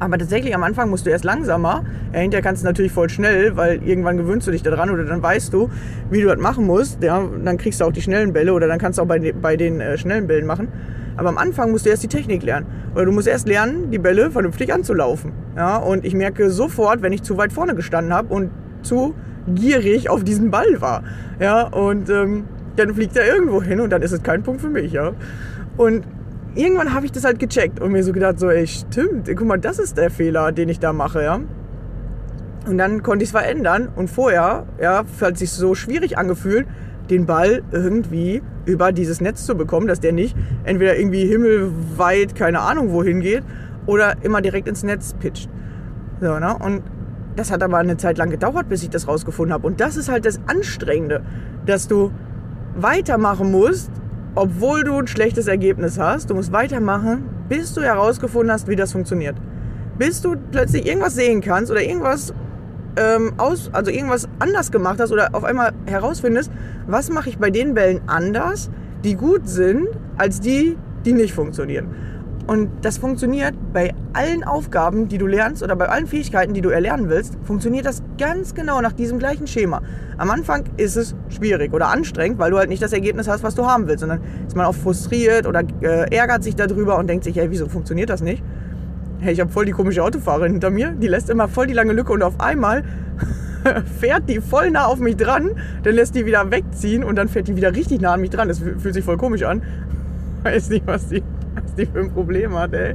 Aber 0.00 0.16
tatsächlich 0.16 0.54
am 0.54 0.62
Anfang 0.62 0.88
musst 0.88 1.04
du 1.04 1.10
erst 1.10 1.24
langsamer. 1.24 1.84
Ja, 2.14 2.20
hinterher 2.20 2.42
kannst 2.42 2.62
du 2.62 2.66
natürlich 2.66 2.90
voll 2.90 3.10
schnell, 3.10 3.56
weil 3.58 3.82
irgendwann 3.86 4.16
gewöhnst 4.16 4.46
du 4.46 4.50
dich 4.50 4.62
daran 4.62 4.88
oder 4.88 5.04
dann 5.04 5.22
weißt 5.22 5.52
du, 5.52 5.68
wie 6.10 6.22
du 6.22 6.28
das 6.28 6.38
machen 6.38 6.64
musst. 6.64 7.02
Ja, 7.02 7.22
dann 7.44 7.58
kriegst 7.58 7.82
du 7.82 7.84
auch 7.84 7.92
die 7.92 8.00
schnellen 8.00 8.32
Bälle 8.32 8.54
oder 8.54 8.66
dann 8.66 8.78
kannst 8.78 8.98
du 8.98 9.02
auch 9.02 9.06
bei, 9.06 9.32
bei 9.32 9.58
den 9.58 9.82
äh, 9.82 9.98
schnellen 9.98 10.26
Bällen 10.26 10.46
machen. 10.46 10.68
Aber 11.16 11.28
am 11.28 11.38
Anfang 11.38 11.70
musst 11.70 11.86
du 11.86 11.90
erst 11.90 12.02
die 12.02 12.08
Technik 12.08 12.42
lernen. 12.42 12.66
Oder 12.94 13.06
du 13.06 13.12
musst 13.12 13.28
erst 13.28 13.46
lernen, 13.46 13.90
die 13.90 13.98
Bälle 13.98 14.30
vernünftig 14.30 14.72
anzulaufen. 14.72 15.32
Ja, 15.56 15.76
und 15.76 16.04
ich 16.04 16.14
merke 16.14 16.50
sofort, 16.50 17.02
wenn 17.02 17.12
ich 17.12 17.22
zu 17.22 17.36
weit 17.36 17.52
vorne 17.52 17.74
gestanden 17.74 18.12
habe 18.12 18.32
und 18.32 18.50
zu 18.82 19.14
gierig 19.54 20.08
auf 20.10 20.24
diesen 20.24 20.50
Ball 20.50 20.80
war. 20.80 21.02
Ja, 21.38 21.66
und 21.68 22.08
ähm, 22.10 22.44
dann 22.76 22.94
fliegt 22.94 23.16
er 23.16 23.26
irgendwo 23.26 23.62
hin 23.62 23.80
und 23.80 23.90
dann 23.90 24.02
ist 24.02 24.12
es 24.12 24.22
kein 24.22 24.42
Punkt 24.42 24.60
für 24.60 24.68
mich. 24.68 24.92
Ja. 24.92 25.12
Und 25.76 26.04
irgendwann 26.54 26.94
habe 26.94 27.06
ich 27.06 27.12
das 27.12 27.24
halt 27.24 27.38
gecheckt 27.38 27.80
und 27.80 27.92
mir 27.92 28.02
so 28.02 28.12
gedacht, 28.12 28.38
so, 28.38 28.48
ey, 28.48 28.66
stimmt, 28.66 29.28
guck 29.28 29.46
mal, 29.46 29.58
das 29.58 29.78
ist 29.78 29.96
der 29.96 30.10
Fehler, 30.10 30.52
den 30.52 30.68
ich 30.68 30.78
da 30.78 30.92
mache, 30.92 31.22
ja. 31.22 31.40
Und 32.66 32.78
dann 32.78 33.02
konnte 33.02 33.22
ich 33.22 33.28
es 33.28 33.32
verändern 33.32 33.88
und 33.96 34.08
vorher, 34.08 34.66
ja, 34.80 35.04
hat 35.20 35.38
sich 35.38 35.50
so 35.50 35.74
schwierig 35.74 36.18
angefühlt, 36.18 36.66
den 37.08 37.26
Ball 37.26 37.62
irgendwie 37.72 38.42
über 38.70 38.92
dieses 38.92 39.20
Netz 39.20 39.44
zu 39.44 39.54
bekommen, 39.54 39.86
dass 39.86 40.00
der 40.00 40.12
nicht 40.12 40.36
entweder 40.64 40.96
irgendwie 40.96 41.26
himmelweit, 41.26 42.34
keine 42.34 42.60
Ahnung 42.60 42.92
wohin 42.92 43.20
geht, 43.20 43.42
oder 43.86 44.14
immer 44.22 44.40
direkt 44.40 44.68
ins 44.68 44.82
Netz 44.82 45.14
pitcht. 45.14 45.48
So, 46.20 46.38
ne? 46.38 46.56
Und 46.58 46.82
das 47.36 47.50
hat 47.50 47.62
aber 47.62 47.78
eine 47.78 47.96
Zeit 47.96 48.18
lang 48.18 48.30
gedauert, 48.30 48.68
bis 48.68 48.82
ich 48.82 48.90
das 48.90 49.08
rausgefunden 49.08 49.52
habe. 49.52 49.66
Und 49.66 49.80
das 49.80 49.96
ist 49.96 50.08
halt 50.08 50.26
das 50.26 50.40
Anstrengende, 50.46 51.22
dass 51.66 51.88
du 51.88 52.12
weitermachen 52.76 53.50
musst, 53.50 53.90
obwohl 54.34 54.84
du 54.84 54.94
ein 54.94 55.06
schlechtes 55.06 55.46
Ergebnis 55.46 55.98
hast, 55.98 56.30
du 56.30 56.34
musst 56.34 56.52
weitermachen, 56.52 57.24
bis 57.48 57.74
du 57.74 57.82
herausgefunden 57.82 58.52
hast, 58.52 58.68
wie 58.68 58.76
das 58.76 58.92
funktioniert. 58.92 59.36
Bis 59.98 60.20
du 60.20 60.36
plötzlich 60.50 60.86
irgendwas 60.86 61.14
sehen 61.14 61.40
kannst 61.40 61.70
oder 61.70 61.82
irgendwas 61.82 62.32
ähm, 62.96 63.32
aus, 63.38 63.70
also 63.72 63.90
irgendwas 63.90 64.28
anders 64.38 64.70
gemacht 64.70 65.00
hast 65.00 65.12
oder 65.12 65.34
auf 65.34 65.44
einmal 65.44 65.72
herausfindest, 65.86 66.50
was 66.86 67.10
mache 67.10 67.28
ich 67.28 67.38
bei 67.38 67.50
den 67.50 67.74
Bällen 67.74 68.00
anders, 68.06 68.70
die 69.04 69.14
gut 69.14 69.48
sind, 69.48 69.88
als 70.16 70.40
die, 70.40 70.76
die 71.04 71.12
nicht 71.12 71.34
funktionieren. 71.34 71.88
Und 72.46 72.68
das 72.82 72.98
funktioniert 72.98 73.54
bei 73.72 73.94
allen 74.12 74.42
Aufgaben, 74.42 75.06
die 75.06 75.18
du 75.18 75.28
lernst 75.28 75.62
oder 75.62 75.76
bei 75.76 75.88
allen 75.88 76.08
Fähigkeiten, 76.08 76.52
die 76.52 76.60
du 76.60 76.70
erlernen 76.70 77.08
willst, 77.08 77.38
funktioniert 77.44 77.86
das 77.86 78.02
ganz 78.18 78.54
genau 78.54 78.80
nach 78.80 78.92
diesem 78.92 79.20
gleichen 79.20 79.46
Schema. 79.46 79.82
Am 80.18 80.30
Anfang 80.30 80.64
ist 80.76 80.96
es 80.96 81.14
schwierig 81.28 81.72
oder 81.72 81.88
anstrengend, 81.88 82.40
weil 82.40 82.50
du 82.50 82.58
halt 82.58 82.68
nicht 82.68 82.82
das 82.82 82.92
Ergebnis 82.92 83.28
hast, 83.28 83.44
was 83.44 83.54
du 83.54 83.66
haben 83.66 83.86
willst, 83.86 84.00
sondern 84.00 84.20
ist 84.48 84.56
man 84.56 84.66
auch 84.66 84.74
frustriert 84.74 85.46
oder 85.46 85.62
äh, 85.80 86.12
ärgert 86.12 86.42
sich 86.42 86.56
darüber 86.56 86.98
und 86.98 87.06
denkt 87.06 87.22
sich, 87.22 87.36
hey, 87.36 87.50
wieso 87.50 87.68
funktioniert 87.68 88.10
das 88.10 88.20
nicht? 88.20 88.42
Hey, 89.20 89.34
ich 89.34 89.40
habe 89.40 89.50
voll 89.50 89.66
die 89.66 89.72
komische 89.72 90.02
Autofahrerin 90.02 90.52
hinter 90.52 90.70
mir, 90.70 90.92
die 90.92 91.06
lässt 91.06 91.28
immer 91.28 91.46
voll 91.46 91.66
die 91.66 91.74
lange 91.74 91.92
Lücke 91.92 92.12
und 92.12 92.22
auf 92.22 92.40
einmal 92.40 92.84
fährt 94.00 94.28
die 94.30 94.40
voll 94.40 94.70
nah 94.70 94.86
auf 94.86 94.98
mich 94.98 95.16
dran, 95.16 95.50
dann 95.82 95.94
lässt 95.94 96.14
die 96.14 96.24
wieder 96.24 96.50
wegziehen 96.50 97.04
und 97.04 97.16
dann 97.16 97.28
fährt 97.28 97.48
die 97.48 97.56
wieder 97.56 97.74
richtig 97.74 98.00
nah 98.00 98.14
an 98.14 98.22
mich 98.22 98.30
dran. 98.30 98.48
Das 98.48 98.60
fühlt 98.60 98.94
sich 98.94 99.04
voll 99.04 99.18
komisch 99.18 99.42
an. 99.42 99.62
Weiß 100.42 100.70
nicht, 100.70 100.86
was 100.86 101.08
die 101.08 101.22
was 101.54 101.74
die 101.74 101.84
für 101.84 102.00
ein 102.00 102.10
Problem 102.10 102.54
hat, 102.54 102.72
ey. 102.72 102.94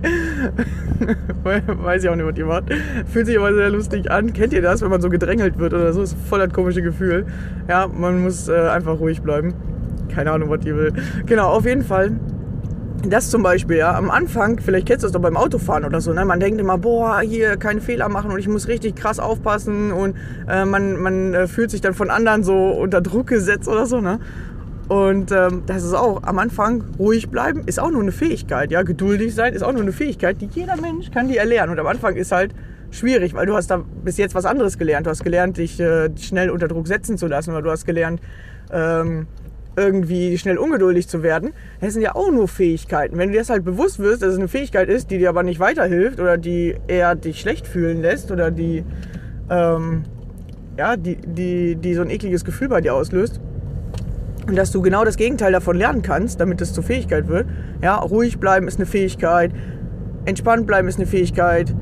Weiß 1.43 2.03
ich 2.03 2.09
auch 2.09 2.15
nicht, 2.15 2.25
was 2.25 2.33
die 2.33 2.43
macht. 2.43 2.63
Fühlt 3.11 3.25
sich 3.27 3.37
aber 3.37 3.53
sehr 3.53 3.69
lustig 3.69 4.09
an. 4.09 4.33
Kennt 4.33 4.53
ihr 4.53 4.61
das, 4.61 4.81
wenn 4.81 4.89
man 4.89 5.01
so 5.01 5.09
gedrängelt 5.09 5.59
wird 5.59 5.73
oder 5.73 5.93
so? 5.93 6.01
Das 6.01 6.13
ist 6.13 6.27
voll 6.27 6.39
das 6.39 6.53
komische 6.53 6.81
Gefühl. 6.81 7.25
Ja, 7.67 7.87
man 7.87 8.23
muss 8.23 8.47
äh, 8.47 8.53
einfach 8.69 8.99
ruhig 8.99 9.21
bleiben. 9.21 9.53
Keine 10.09 10.31
Ahnung, 10.31 10.49
was 10.49 10.61
die 10.61 10.75
will. 10.75 10.93
Genau, 11.25 11.49
auf 11.49 11.65
jeden 11.65 11.83
Fall. 11.83 12.13
Das 13.09 13.29
zum 13.29 13.43
Beispiel, 13.43 13.77
ja, 13.77 13.95
am 13.95 14.09
Anfang, 14.09 14.59
vielleicht 14.59 14.87
kennst 14.87 15.03
du 15.03 15.07
das 15.07 15.11
doch 15.11 15.21
beim 15.21 15.37
Autofahren 15.37 15.85
oder 15.85 16.01
so, 16.01 16.13
ne? 16.13 16.25
Man 16.25 16.39
denkt 16.39 16.59
immer, 16.59 16.77
boah, 16.77 17.19
hier 17.21 17.57
keine 17.57 17.81
Fehler 17.81 18.09
machen 18.09 18.31
und 18.31 18.39
ich 18.39 18.47
muss 18.47 18.67
richtig 18.67 18.95
krass 18.95 19.19
aufpassen 19.19 19.91
und 19.91 20.15
äh, 20.49 20.65
man, 20.65 20.99
man 20.99 21.33
äh, 21.33 21.47
fühlt 21.47 21.71
sich 21.71 21.81
dann 21.81 21.93
von 21.93 22.09
anderen 22.09 22.43
so 22.43 22.69
unter 22.69 23.01
Druck 23.01 23.27
gesetzt 23.27 23.67
oder 23.67 23.85
so, 23.85 24.01
ne? 24.01 24.19
Und 24.87 25.31
ähm, 25.31 25.63
das 25.65 25.83
ist 25.83 25.93
auch 25.93 26.23
am 26.23 26.37
Anfang 26.37 26.83
ruhig 26.99 27.29
bleiben, 27.29 27.63
ist 27.65 27.79
auch 27.79 27.89
nur 27.89 28.01
eine 28.01 28.11
Fähigkeit. 28.11 28.71
Ja, 28.71 28.83
geduldig 28.83 29.33
sein 29.33 29.53
ist 29.53 29.63
auch 29.63 29.73
nur 29.73 29.81
eine 29.81 29.91
Fähigkeit, 29.91 30.39
die 30.41 30.49
jeder 30.53 30.75
Mensch 30.77 31.09
kann 31.11 31.27
die 31.27 31.37
erlernen. 31.37 31.71
Und 31.71 31.79
am 31.79 31.87
Anfang 31.87 32.15
ist 32.15 32.31
halt 32.31 32.53
schwierig, 32.91 33.33
weil 33.33 33.47
du 33.47 33.55
hast 33.55 33.71
da 33.71 33.83
bis 34.03 34.17
jetzt 34.17 34.35
was 34.35 34.45
anderes 34.45 34.77
gelernt. 34.77 35.07
Du 35.07 35.09
hast 35.09 35.23
gelernt, 35.23 35.57
dich 35.57 35.79
äh, 35.79 36.09
schnell 36.17 36.51
unter 36.51 36.67
Druck 36.67 36.87
setzen 36.87 37.17
zu 37.17 37.25
lassen, 37.27 37.51
oder 37.51 37.63
du 37.63 37.71
hast 37.71 37.85
gelernt, 37.85 38.21
ähm, 38.71 39.27
irgendwie 39.77 40.37
schnell 40.37 40.57
ungeduldig 40.57 41.07
zu 41.07 41.23
werden. 41.23 41.53
Das 41.81 41.93
sind 41.93 42.01
ja 42.01 42.15
auch 42.15 42.31
nur 42.31 42.47
Fähigkeiten. 42.47 43.17
Wenn 43.17 43.29
du 43.29 43.33
dir 43.33 43.39
das 43.39 43.49
halt 43.49 43.65
bewusst 43.65 43.99
wirst, 43.99 44.21
dass 44.21 44.33
es 44.33 44.39
eine 44.39 44.47
Fähigkeit 44.47 44.89
ist, 44.89 45.11
die 45.11 45.17
dir 45.17 45.29
aber 45.29 45.43
nicht 45.43 45.59
weiterhilft 45.59 46.19
oder 46.19 46.37
die 46.37 46.75
eher 46.87 47.15
dich 47.15 47.41
schlecht 47.41 47.67
fühlen 47.67 48.01
lässt 48.01 48.31
oder 48.31 48.51
die, 48.51 48.83
ähm, 49.49 50.03
ja, 50.77 50.95
die, 50.95 51.17
die, 51.17 51.75
die 51.75 51.93
so 51.93 52.01
ein 52.01 52.09
ekliges 52.09 52.45
Gefühl 52.45 52.69
bei 52.69 52.81
dir 52.81 52.93
auslöst, 52.93 53.39
und 54.47 54.55
dass 54.55 54.71
du 54.71 54.81
genau 54.81 55.03
das 55.03 55.17
Gegenteil 55.17 55.51
davon 55.51 55.75
lernen 55.75 56.01
kannst, 56.01 56.39
damit 56.39 56.61
es 56.61 56.73
zur 56.73 56.83
Fähigkeit 56.83 57.27
wird. 57.27 57.47
Ja, 57.81 57.95
ruhig 57.95 58.39
bleiben 58.39 58.67
ist 58.67 58.77
eine 58.77 58.85
Fähigkeit, 58.85 59.51
entspannt 60.25 60.67
bleiben 60.67 60.87
ist 60.87 60.97
eine 60.97 61.07
Fähigkeit, 61.07 61.73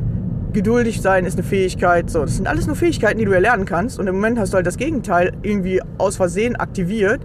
geduldig 0.53 1.01
sein 1.01 1.25
ist 1.25 1.33
eine 1.33 1.43
Fähigkeit. 1.43 2.09
So, 2.09 2.21
das 2.21 2.37
sind 2.37 2.47
alles 2.47 2.67
nur 2.67 2.75
Fähigkeiten, 2.75 3.19
die 3.19 3.25
du 3.25 3.31
erlernen 3.31 3.65
kannst. 3.65 3.99
Und 3.99 4.07
im 4.07 4.15
Moment 4.15 4.39
hast 4.39 4.53
du 4.53 4.55
halt 4.55 4.67
das 4.67 4.77
Gegenteil 4.77 5.33
irgendwie 5.41 5.81
aus 5.97 6.15
Versehen 6.15 6.55
aktiviert. 6.55 7.21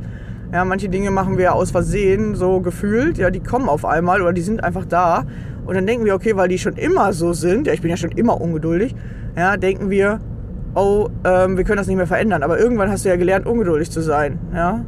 Ja, 0.53 0.65
manche 0.65 0.89
Dinge 0.89 1.11
machen 1.11 1.37
wir 1.37 1.55
aus 1.55 1.71
Versehen 1.71 2.35
so 2.35 2.61
gefühlt. 2.61 3.19
Ja, 3.19 3.31
die 3.31 3.41
kommen 3.41 3.69
auf 3.69 3.85
einmal 3.85 4.23
oder 4.23 4.33
die 4.33 4.41
sind 4.41 4.65
einfach 4.65 4.87
da. 4.87 5.25
Und 5.67 5.75
dann 5.75 5.87
denken 5.87 6.07
wir, 6.07 6.15
okay, 6.15 6.37
weil 6.37 6.49
die 6.49 6.59
schon 6.59 6.77
immer 6.77 7.13
so 7.13 7.35
sind, 7.35 7.67
ja, 7.67 7.75
ich 7.75 7.83
bin 7.83 7.91
ja 7.91 7.99
schon 7.99 8.13
immer 8.13 8.41
ungeduldig, 8.41 8.95
ja, 9.37 9.59
denken 9.59 9.91
wir, 9.91 10.21
oh, 10.75 11.09
ähm, 11.25 11.59
wir 11.59 11.65
können 11.65 11.77
das 11.77 11.87
nicht 11.87 11.97
mehr 11.97 12.07
verändern. 12.07 12.43
Aber 12.43 12.59
irgendwann 12.59 12.91
hast 12.91 13.05
du 13.05 13.11
ja 13.11 13.17
gelernt, 13.17 13.47
ungeduldig 13.47 13.91
zu 13.91 14.01
sein. 14.01 14.39
Ja, 14.55 14.85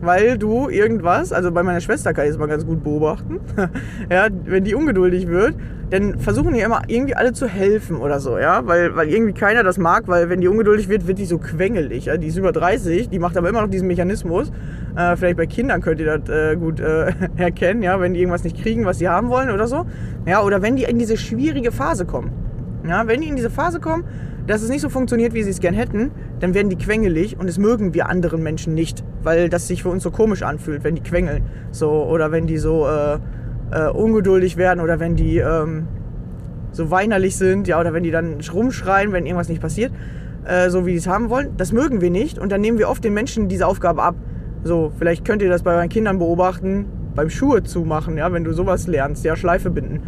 weil 0.00 0.38
du 0.38 0.68
irgendwas, 0.68 1.32
also 1.32 1.50
bei 1.52 1.62
meiner 1.62 1.80
Schwester 1.80 2.12
kann 2.14 2.24
ich 2.24 2.32
es 2.32 2.38
mal 2.38 2.46
ganz 2.46 2.66
gut 2.66 2.82
beobachten, 2.82 3.40
ja, 4.10 4.28
wenn 4.44 4.64
die 4.64 4.74
ungeduldig 4.74 5.28
wird, 5.28 5.54
dann 5.90 6.18
versuchen 6.18 6.54
die 6.54 6.60
immer 6.60 6.82
irgendwie 6.86 7.14
alle 7.14 7.32
zu 7.32 7.48
helfen 7.48 7.96
oder 7.96 8.20
so, 8.20 8.38
ja, 8.38 8.66
weil, 8.66 8.94
weil 8.96 9.08
irgendwie 9.08 9.32
keiner 9.32 9.62
das 9.62 9.76
mag, 9.76 10.04
weil 10.06 10.28
wenn 10.28 10.40
die 10.40 10.48
ungeduldig 10.48 10.88
wird, 10.88 11.06
wird 11.06 11.18
die 11.18 11.24
so 11.24 11.38
quengelig, 11.38 12.06
ja? 12.06 12.16
die 12.16 12.28
ist 12.28 12.36
über 12.36 12.52
30, 12.52 13.08
die 13.08 13.18
macht 13.18 13.36
aber 13.36 13.48
immer 13.48 13.62
noch 13.62 13.70
diesen 13.70 13.88
Mechanismus, 13.88 14.52
äh, 14.96 15.16
vielleicht 15.16 15.36
bei 15.36 15.46
Kindern 15.46 15.80
könnt 15.80 16.00
ihr 16.00 16.18
das 16.18 16.28
äh, 16.28 16.56
gut 16.56 16.80
äh, 16.80 17.12
erkennen, 17.36 17.82
ja, 17.82 18.00
wenn 18.00 18.14
die 18.14 18.20
irgendwas 18.20 18.44
nicht 18.44 18.62
kriegen, 18.62 18.84
was 18.84 18.98
sie 18.98 19.08
haben 19.08 19.28
wollen 19.28 19.50
oder 19.50 19.66
so, 19.66 19.84
ja, 20.26 20.42
oder 20.42 20.62
wenn 20.62 20.76
die 20.76 20.84
in 20.84 20.98
diese 20.98 21.16
schwierige 21.16 21.72
Phase 21.72 22.06
kommen, 22.06 22.30
ja, 22.88 23.06
wenn 23.06 23.20
die 23.20 23.28
in 23.28 23.36
diese 23.36 23.50
Phase 23.50 23.80
kommen, 23.80 24.04
dass 24.46 24.62
es 24.62 24.70
nicht 24.70 24.80
so 24.80 24.88
funktioniert, 24.88 25.34
wie 25.34 25.42
sie 25.42 25.50
es 25.50 25.60
gern 25.60 25.74
hätten, 25.74 26.10
dann 26.40 26.54
werden 26.54 26.70
die 26.70 26.76
quengelig 26.76 27.38
und 27.38 27.46
das 27.46 27.58
mögen 27.58 27.94
wir 27.94 28.08
anderen 28.08 28.42
Menschen 28.42 28.74
nicht, 28.74 29.04
weil 29.22 29.48
das 29.48 29.68
sich 29.68 29.82
für 29.82 29.90
uns 29.90 30.02
so 30.02 30.10
komisch 30.10 30.42
anfühlt, 30.42 30.84
wenn 30.84 30.94
die 30.94 31.02
quengeln. 31.02 31.44
So, 31.70 31.90
oder 31.90 32.32
wenn 32.32 32.46
die 32.46 32.58
so 32.58 32.86
äh, 32.88 33.18
äh, 33.70 33.88
ungeduldig 33.90 34.56
werden 34.56 34.80
oder 34.80 34.98
wenn 34.98 35.16
die 35.16 35.38
ähm, 35.38 35.86
so 36.72 36.90
weinerlich 36.90 37.36
sind, 37.36 37.68
ja, 37.68 37.78
oder 37.78 37.92
wenn 37.92 38.02
die 38.02 38.10
dann 38.10 38.38
rumschreien, 38.52 39.12
wenn 39.12 39.26
irgendwas 39.26 39.48
nicht 39.48 39.60
passiert, 39.60 39.92
äh, 40.44 40.70
so 40.70 40.86
wie 40.86 40.92
sie 40.92 40.98
es 40.98 41.06
haben 41.06 41.28
wollen. 41.28 41.56
Das 41.56 41.72
mögen 41.72 42.00
wir 42.00 42.10
nicht 42.10 42.38
und 42.38 42.50
dann 42.50 42.62
nehmen 42.62 42.78
wir 42.78 42.88
oft 42.88 43.04
den 43.04 43.12
Menschen 43.12 43.48
diese 43.48 43.66
Aufgabe 43.66 44.02
ab. 44.02 44.14
So, 44.64 44.92
vielleicht 44.98 45.24
könnt 45.24 45.42
ihr 45.42 45.50
das 45.50 45.62
bei 45.62 45.74
euren 45.74 45.88
Kindern 45.88 46.18
beobachten, 46.18 46.86
beim 47.14 47.28
Schuhe 47.28 47.62
zumachen, 47.62 48.16
ja, 48.16 48.32
wenn 48.32 48.44
du 48.44 48.52
sowas 48.52 48.86
lernst, 48.86 49.24
ja, 49.24 49.36
Schleife 49.36 49.70
binden 49.70 50.00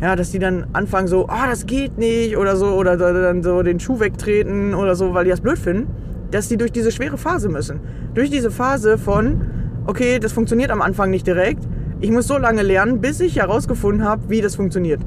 ja, 0.00 0.16
dass 0.16 0.30
die 0.30 0.38
dann 0.38 0.66
anfangen 0.72 1.08
so, 1.08 1.26
ah, 1.28 1.44
oh, 1.44 1.50
das 1.50 1.66
geht 1.66 1.98
nicht 1.98 2.36
oder 2.36 2.56
so, 2.56 2.68
oder 2.68 2.96
dann 2.96 3.42
so 3.42 3.62
den 3.62 3.78
Schuh 3.80 4.00
wegtreten 4.00 4.74
oder 4.74 4.94
so, 4.94 5.14
weil 5.14 5.24
die 5.24 5.30
das 5.30 5.40
blöd 5.40 5.58
finden, 5.58 5.88
dass 6.30 6.48
die 6.48 6.56
durch 6.56 6.72
diese 6.72 6.90
schwere 6.90 7.18
Phase 7.18 7.48
müssen. 7.48 7.80
Durch 8.14 8.30
diese 8.30 8.50
Phase 8.50 8.96
von, 8.98 9.42
okay, 9.86 10.18
das 10.18 10.32
funktioniert 10.32 10.70
am 10.70 10.80
Anfang 10.82 11.10
nicht 11.10 11.26
direkt, 11.26 11.66
Ich 12.02 12.10
muss 12.10 12.26
so 12.26 12.38
lange 12.38 12.62
lernen, 12.62 13.02
bis 13.02 13.20
ich 13.20 13.36
herausgefunden 13.36 14.04
habe, 14.04 14.22
wie 14.28 14.40
das 14.40 14.56
funktioniert. 14.56 15.02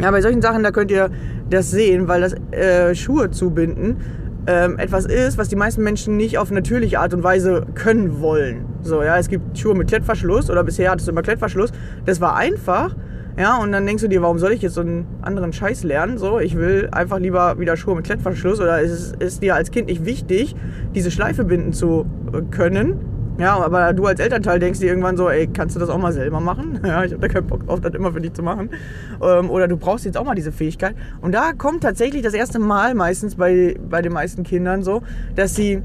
Ja, 0.00 0.12
bei 0.12 0.20
solchen 0.20 0.40
Sachen, 0.40 0.62
da 0.62 0.70
könnt 0.70 0.92
ihr 0.92 1.10
das 1.50 1.72
sehen, 1.72 2.06
weil 2.06 2.20
das 2.20 2.34
äh, 2.52 2.94
Schuhe 2.94 3.32
zubinden 3.32 3.96
ähm, 4.46 4.78
etwas 4.78 5.04
ist, 5.04 5.36
was 5.36 5.48
die 5.48 5.56
meisten 5.56 5.82
Menschen 5.82 6.16
nicht 6.16 6.38
auf 6.38 6.52
natürliche 6.52 7.00
Art 7.00 7.12
und 7.12 7.24
Weise 7.24 7.66
können 7.74 8.20
wollen. 8.20 8.66
So, 8.82 9.02
ja, 9.02 9.18
es 9.18 9.28
gibt 9.28 9.58
Schuhe 9.58 9.74
mit 9.74 9.88
Klettverschluss 9.88 10.48
oder 10.48 10.62
bisher 10.62 10.92
hattest 10.92 11.08
du 11.08 11.12
immer 11.12 11.22
Klettverschluss. 11.22 11.72
Das 12.04 12.20
war 12.20 12.36
einfach. 12.36 12.94
Ja, 13.36 13.56
und 13.56 13.72
dann 13.72 13.84
denkst 13.84 14.02
du 14.02 14.08
dir, 14.08 14.22
warum 14.22 14.38
soll 14.38 14.52
ich 14.52 14.62
jetzt 14.62 14.74
so 14.74 14.80
einen 14.80 15.06
anderen 15.22 15.52
Scheiß 15.52 15.82
lernen? 15.82 16.18
So, 16.18 16.38
ich 16.38 16.56
will 16.56 16.88
einfach 16.92 17.18
lieber 17.18 17.58
wieder 17.58 17.76
Schuhe 17.76 17.96
mit 17.96 18.04
Klettverschluss 18.04 18.60
oder 18.60 18.80
ist 18.80 18.92
es 18.92 19.12
ist 19.18 19.42
dir 19.42 19.56
als 19.56 19.72
Kind 19.72 19.88
nicht 19.88 20.04
wichtig, 20.04 20.54
diese 20.94 21.10
Schleife 21.10 21.44
binden 21.44 21.72
zu 21.72 22.06
können? 22.52 23.00
Ja, 23.36 23.58
aber 23.58 23.92
du 23.92 24.06
als 24.06 24.20
Elternteil 24.20 24.60
denkst 24.60 24.78
dir 24.78 24.86
irgendwann 24.86 25.16
so, 25.16 25.28
ey, 25.28 25.48
kannst 25.48 25.74
du 25.74 25.80
das 25.80 25.88
auch 25.88 25.98
mal 25.98 26.12
selber 26.12 26.38
machen? 26.38 26.78
Ja, 26.84 27.02
ich 27.02 27.12
habe 27.12 27.20
da 27.20 27.28
keinen 27.28 27.48
Bock 27.48 27.66
drauf, 27.66 27.80
das 27.80 27.94
immer 27.94 28.12
für 28.12 28.20
dich 28.20 28.34
zu 28.34 28.44
machen. 28.44 28.70
Ähm, 29.20 29.50
oder 29.50 29.66
du 29.66 29.76
brauchst 29.76 30.04
jetzt 30.04 30.16
auch 30.16 30.24
mal 30.24 30.36
diese 30.36 30.52
Fähigkeit. 30.52 30.94
Und 31.20 31.32
da 31.32 31.52
kommt 31.52 31.82
tatsächlich 31.82 32.22
das 32.22 32.34
erste 32.34 32.60
Mal 32.60 32.94
meistens 32.94 33.34
bei, 33.34 33.76
bei 33.90 34.02
den 34.02 34.12
meisten 34.12 34.44
Kindern 34.44 34.84
so, 34.84 35.02
dass 35.34 35.56
sie 35.56 35.82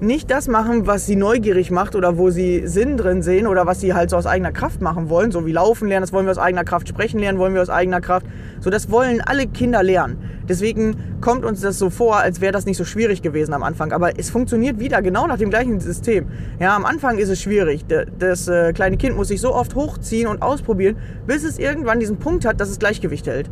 nicht 0.00 0.30
das 0.30 0.48
machen, 0.48 0.86
was 0.86 1.06
sie 1.06 1.16
neugierig 1.16 1.70
macht 1.70 1.94
oder 1.94 2.16
wo 2.16 2.30
sie 2.30 2.66
Sinn 2.66 2.96
drin 2.96 3.22
sehen 3.22 3.46
oder 3.46 3.66
was 3.66 3.80
sie 3.80 3.92
halt 3.92 4.10
so 4.10 4.16
aus 4.16 4.26
eigener 4.26 4.52
Kraft 4.52 4.80
machen 4.80 5.10
wollen, 5.10 5.30
so 5.30 5.44
wie 5.46 5.52
laufen 5.52 5.88
lernen, 5.88 6.02
das 6.02 6.12
wollen 6.12 6.26
wir 6.26 6.30
aus 6.30 6.38
eigener 6.38 6.64
Kraft, 6.64 6.88
sprechen 6.88 7.20
lernen 7.20 7.38
wollen 7.38 7.54
wir 7.54 7.62
aus 7.62 7.70
eigener 7.70 8.00
Kraft. 8.00 8.26
So, 8.60 8.70
das 8.70 8.90
wollen 8.90 9.20
alle 9.20 9.46
Kinder 9.46 9.82
lernen. 9.82 10.18
Deswegen 10.48 10.96
kommt 11.20 11.44
uns 11.44 11.60
das 11.60 11.78
so 11.78 11.90
vor, 11.90 12.16
als 12.16 12.40
wäre 12.40 12.52
das 12.52 12.66
nicht 12.66 12.76
so 12.76 12.84
schwierig 12.84 13.22
gewesen 13.22 13.52
am 13.52 13.62
Anfang. 13.62 13.92
Aber 13.92 14.18
es 14.18 14.30
funktioniert 14.30 14.80
wieder 14.80 15.02
genau 15.02 15.26
nach 15.26 15.38
dem 15.38 15.50
gleichen 15.50 15.80
System. 15.80 16.26
Ja, 16.58 16.74
am 16.74 16.84
Anfang 16.84 17.18
ist 17.18 17.28
es 17.28 17.40
schwierig. 17.40 17.84
Das 18.18 18.48
äh, 18.48 18.72
kleine 18.72 18.96
Kind 18.96 19.16
muss 19.16 19.28
sich 19.28 19.40
so 19.40 19.54
oft 19.54 19.74
hochziehen 19.74 20.28
und 20.28 20.42
ausprobieren, 20.42 20.96
bis 21.26 21.44
es 21.44 21.58
irgendwann 21.58 22.00
diesen 22.00 22.18
Punkt 22.18 22.44
hat, 22.44 22.60
dass 22.60 22.70
es 22.70 22.78
Gleichgewicht 22.78 23.26
hält. 23.26 23.50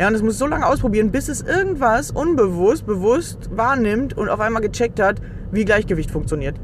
Ja, 0.00 0.08
und 0.08 0.14
es 0.14 0.22
muss 0.22 0.38
so 0.38 0.46
lange 0.46 0.66
ausprobieren, 0.66 1.10
bis 1.10 1.28
es 1.28 1.42
irgendwas 1.42 2.10
unbewusst, 2.10 2.86
bewusst 2.86 3.50
wahrnimmt 3.54 4.16
und 4.16 4.30
auf 4.30 4.40
einmal 4.40 4.62
gecheckt 4.62 4.98
hat, 4.98 5.20
wie 5.52 5.64
Gleichgewicht 5.64 6.10
funktioniert. 6.10 6.56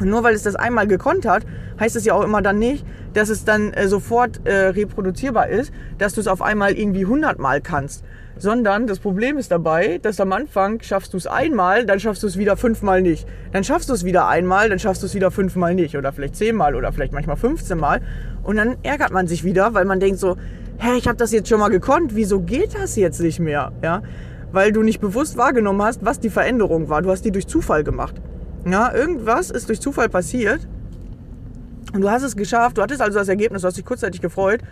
Nur 0.00 0.22
weil 0.24 0.34
es 0.34 0.42
das 0.42 0.56
einmal 0.56 0.86
gekonnt 0.86 1.26
hat, 1.26 1.44
heißt 1.80 1.96
es 1.96 2.04
ja 2.04 2.14
auch 2.14 2.22
immer 2.22 2.42
dann 2.42 2.58
nicht, 2.58 2.84
dass 3.14 3.30
es 3.30 3.44
dann 3.44 3.72
äh, 3.72 3.88
sofort 3.88 4.46
äh, 4.46 4.68
reproduzierbar 4.68 5.48
ist, 5.48 5.72
dass 5.98 6.14
du 6.14 6.20
es 6.20 6.28
auf 6.28 6.42
einmal 6.42 6.72
irgendwie 6.72 7.04
100 7.04 7.38
Mal 7.38 7.60
kannst. 7.60 8.04
Sondern 8.38 8.86
das 8.86 8.98
Problem 8.98 9.38
ist 9.38 9.50
dabei, 9.50 9.98
dass 10.02 10.20
am 10.20 10.30
Anfang 10.34 10.82
schaffst 10.82 11.14
du 11.14 11.16
es 11.16 11.26
einmal, 11.26 11.86
dann 11.86 11.98
schaffst 11.98 12.22
du 12.22 12.26
es 12.26 12.36
wieder 12.36 12.58
fünfmal 12.58 13.00
nicht. 13.00 13.26
Dann 13.52 13.64
schaffst 13.64 13.88
du 13.88 13.94
es 13.94 14.04
wieder 14.04 14.28
einmal, 14.28 14.68
dann 14.68 14.78
schaffst 14.78 15.02
du 15.02 15.06
es 15.06 15.14
wieder 15.14 15.30
fünfmal 15.30 15.74
nicht. 15.74 15.96
Oder 15.96 16.12
vielleicht 16.12 16.36
zehnmal 16.36 16.74
oder 16.74 16.92
vielleicht 16.92 17.14
manchmal 17.14 17.36
15 17.36 17.78
Mal. 17.78 18.02
Und 18.42 18.56
dann 18.56 18.76
ärgert 18.82 19.12
man 19.12 19.26
sich 19.26 19.42
wieder, 19.44 19.72
weil 19.72 19.86
man 19.86 20.00
denkt 20.00 20.18
so, 20.18 20.36
hä, 20.76 20.98
ich 20.98 21.08
habe 21.08 21.16
das 21.16 21.32
jetzt 21.32 21.48
schon 21.48 21.60
mal 21.60 21.70
gekonnt, 21.70 22.14
wieso 22.14 22.40
geht 22.40 22.74
das 22.74 22.96
jetzt 22.96 23.20
nicht 23.20 23.40
mehr? 23.40 23.72
Ja? 23.82 24.02
Weil 24.56 24.72
du 24.72 24.82
nicht 24.82 25.00
bewusst 25.00 25.36
wahrgenommen 25.36 25.82
hast, 25.82 26.02
was 26.02 26.18
die 26.18 26.30
Veränderung 26.30 26.88
war. 26.88 27.02
Du 27.02 27.10
hast 27.10 27.26
die 27.26 27.30
durch 27.30 27.46
Zufall 27.46 27.84
gemacht. 27.84 28.14
Ja, 28.64 28.90
irgendwas 28.90 29.50
ist 29.50 29.68
durch 29.68 29.82
Zufall 29.82 30.08
passiert 30.08 30.66
und 31.92 32.00
du 32.00 32.10
hast 32.10 32.22
es 32.22 32.36
geschafft. 32.36 32.78
Du 32.78 32.82
hattest 32.82 33.02
also 33.02 33.18
das 33.18 33.28
Ergebnis, 33.28 33.60
du 33.60 33.68
hast 33.68 33.76
dich 33.76 33.84
kurzzeitig 33.84 34.22
gefreut, 34.22 34.62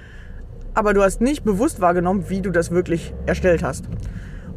aber 0.73 0.94
du 0.94 1.03
hast 1.03 1.20
nicht 1.20 1.44
bewusst 1.44 1.83
wahrgenommen, 1.83 2.31
wie 2.31 2.40
du 2.40 2.51
das 2.51 2.70
wirklich 2.70 3.12
erstellt 3.27 3.62
hast. 3.62 3.85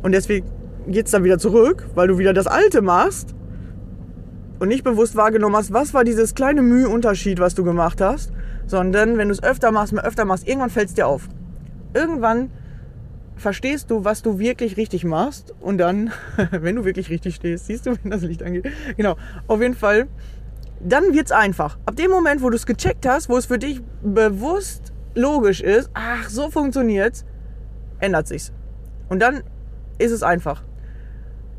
Und 0.01 0.13
deswegen 0.13 0.47
geht 0.87 1.07
es 1.07 1.11
dann 1.11 1.25
wieder 1.25 1.39
zurück, 1.39 1.89
weil 1.93 2.07
du 2.07 2.17
wieder 2.17 2.31
das 2.31 2.47
Alte 2.47 2.81
machst 2.81 3.35
und 4.59 4.69
nicht 4.69 4.85
bewusst 4.85 5.17
wahrgenommen 5.17 5.57
hast, 5.57 5.73
was 5.73 5.93
war 5.93 6.05
dieses 6.05 6.35
kleine 6.35 6.61
Müheunterschied, 6.61 7.41
was 7.41 7.53
du 7.53 7.65
gemacht 7.65 7.99
hast, 7.99 8.31
sondern 8.65 9.17
wenn 9.17 9.27
du 9.27 9.33
es 9.33 9.43
öfter 9.43 9.73
machst, 9.73 9.91
mehr 9.91 10.05
öfter 10.05 10.23
machst, 10.23 10.47
irgendwann 10.47 10.69
fällt 10.69 10.87
es 10.87 10.93
dir 10.93 11.05
auf. 11.05 11.27
Irgendwann 11.93 12.49
verstehst 13.37 13.91
du, 13.91 14.03
was 14.03 14.21
du 14.21 14.39
wirklich 14.39 14.77
richtig 14.77 15.05
machst 15.05 15.53
und 15.59 15.77
dann, 15.77 16.11
wenn 16.51 16.75
du 16.75 16.85
wirklich 16.85 17.09
richtig 17.09 17.35
stehst, 17.35 17.67
siehst 17.67 17.85
du, 17.85 17.95
wenn 18.01 18.11
das 18.11 18.21
Licht 18.21 18.43
angeht. 18.43 18.67
Genau, 18.95 19.15
auf 19.47 19.61
jeden 19.61 19.75
Fall, 19.75 20.07
dann 20.79 21.13
wird 21.13 21.27
es 21.27 21.31
einfach. 21.31 21.77
Ab 21.85 21.95
dem 21.95 22.11
Moment, 22.11 22.41
wo 22.41 22.49
du 22.49 22.55
es 22.55 22.65
gecheckt 22.65 23.07
hast, 23.07 23.29
wo 23.29 23.37
es 23.37 23.45
für 23.45 23.57
dich 23.57 23.81
bewusst 24.03 24.93
logisch 25.15 25.61
ist, 25.61 25.89
ach, 25.93 26.29
so 26.29 26.49
funktioniert's, 26.49 27.25
ändert 27.99 28.27
sich's. 28.27 28.51
Und 29.09 29.19
dann 29.19 29.43
ist 29.97 30.11
es 30.11 30.23
einfach. 30.23 30.63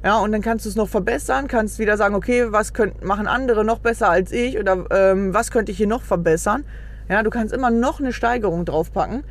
Ja, 0.05 0.19
und 0.19 0.31
dann 0.31 0.43
kannst 0.43 0.64
du 0.64 0.69
es 0.69 0.77
noch 0.77 0.88
verbessern, 0.88 1.49
kannst 1.49 1.81
wieder 1.81 1.97
sagen, 1.97 2.14
okay, 2.14 2.53
was 2.53 2.73
könnt, 2.73 3.03
machen 3.03 3.27
andere 3.27 3.64
noch 3.64 3.81
besser 3.81 4.09
als 4.09 4.31
ich 4.31 4.59
oder 4.59 4.85
ähm, 4.91 5.35
was 5.35 5.51
könnte 5.51 5.73
ich 5.73 5.79
hier 5.79 5.88
noch 5.88 6.03
verbessern. 6.03 6.64
Ja, 7.09 7.23
du 7.23 7.31
kannst 7.31 7.53
immer 7.53 7.71
noch 7.71 7.99
eine 7.99 8.12
Steigerung 8.12 8.64
draufpacken 8.64 9.25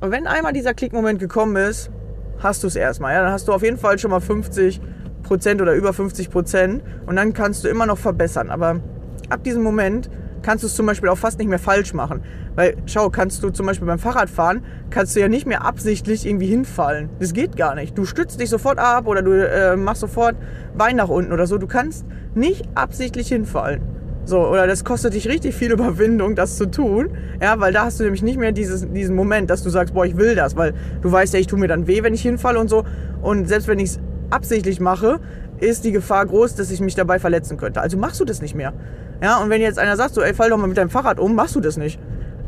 und 0.00 0.10
wenn 0.10 0.26
einmal 0.26 0.52
dieser 0.52 0.74
Klickmoment 0.74 1.18
gekommen 1.18 1.56
ist, 1.56 1.90
hast 2.38 2.62
du 2.62 2.68
es 2.68 2.76
erstmal. 2.76 3.14
Ja? 3.14 3.22
Dann 3.22 3.32
hast 3.32 3.48
du 3.48 3.52
auf 3.52 3.62
jeden 3.62 3.78
Fall 3.78 3.98
schon 3.98 4.10
mal 4.10 4.20
50 4.20 4.80
Prozent 5.22 5.60
oder 5.60 5.74
über 5.74 5.92
50 5.92 6.30
Prozent 6.30 6.82
und 7.06 7.16
dann 7.16 7.32
kannst 7.32 7.64
du 7.64 7.68
immer 7.68 7.86
noch 7.86 7.98
verbessern. 7.98 8.50
Aber 8.50 8.80
ab 9.28 9.42
diesem 9.42 9.62
Moment 9.62 10.08
kannst 10.42 10.62
du 10.62 10.68
es 10.68 10.76
zum 10.76 10.86
Beispiel 10.86 11.08
auch 11.08 11.18
fast 11.18 11.38
nicht 11.38 11.48
mehr 11.48 11.58
falsch 11.58 11.94
machen. 11.94 12.22
Weil, 12.54 12.76
schau, 12.86 13.10
kannst 13.10 13.42
du 13.42 13.50
zum 13.50 13.66
Beispiel 13.66 13.86
beim 13.86 13.98
Fahrradfahren, 13.98 14.64
kannst 14.90 15.16
du 15.16 15.20
ja 15.20 15.28
nicht 15.28 15.46
mehr 15.46 15.64
absichtlich 15.64 16.26
irgendwie 16.26 16.46
hinfallen. 16.46 17.10
Das 17.18 17.32
geht 17.32 17.56
gar 17.56 17.74
nicht. 17.74 17.98
Du 17.98 18.04
stützt 18.04 18.40
dich 18.40 18.50
sofort 18.50 18.78
ab 18.78 19.06
oder 19.06 19.22
du 19.22 19.32
äh, 19.32 19.76
machst 19.76 20.00
sofort 20.00 20.36
Bein 20.76 20.96
nach 20.96 21.08
unten 21.08 21.32
oder 21.32 21.46
so. 21.46 21.58
Du 21.58 21.66
kannst 21.66 22.06
nicht 22.34 22.64
absichtlich 22.74 23.28
hinfallen. 23.28 23.97
So, 24.28 24.46
oder 24.46 24.66
das 24.66 24.84
kostet 24.84 25.14
dich 25.14 25.26
richtig 25.26 25.54
viel 25.54 25.72
Überwindung, 25.72 26.34
das 26.34 26.58
zu 26.58 26.66
tun. 26.66 27.08
Ja, 27.40 27.58
weil 27.60 27.72
da 27.72 27.86
hast 27.86 27.98
du 27.98 28.04
nämlich 28.04 28.22
nicht 28.22 28.38
mehr 28.38 28.52
dieses, 28.52 28.86
diesen 28.92 29.16
Moment, 29.16 29.48
dass 29.48 29.62
du 29.62 29.70
sagst, 29.70 29.94
boah, 29.94 30.04
ich 30.04 30.18
will 30.18 30.34
das, 30.34 30.54
weil 30.54 30.74
du 31.00 31.10
weißt 31.10 31.32
ja, 31.32 31.40
ich 31.40 31.46
tue 31.46 31.58
mir 31.58 31.66
dann 31.66 31.86
weh, 31.86 32.02
wenn 32.02 32.12
ich 32.12 32.20
hinfalle 32.20 32.58
und 32.58 32.68
so. 32.68 32.84
Und 33.22 33.48
selbst 33.48 33.68
wenn 33.68 33.78
ich 33.78 33.92
es 33.92 34.00
absichtlich 34.28 34.80
mache, 34.80 35.18
ist 35.60 35.82
die 35.84 35.92
Gefahr 35.92 36.26
groß, 36.26 36.56
dass 36.56 36.70
ich 36.70 36.82
mich 36.82 36.94
dabei 36.94 37.18
verletzen 37.18 37.56
könnte. 37.56 37.80
Also 37.80 37.96
machst 37.96 38.20
du 38.20 38.26
das 38.26 38.42
nicht 38.42 38.54
mehr. 38.54 38.74
Ja, 39.22 39.38
und 39.38 39.48
wenn 39.48 39.62
jetzt 39.62 39.78
einer 39.78 39.96
sagt, 39.96 40.12
so, 40.12 40.20
ey, 40.20 40.34
fall 40.34 40.50
doch 40.50 40.58
mal 40.58 40.66
mit 40.66 40.76
deinem 40.76 40.90
Fahrrad 40.90 41.18
um, 41.18 41.34
machst 41.34 41.56
du 41.56 41.60
das 41.60 41.78
nicht. 41.78 41.98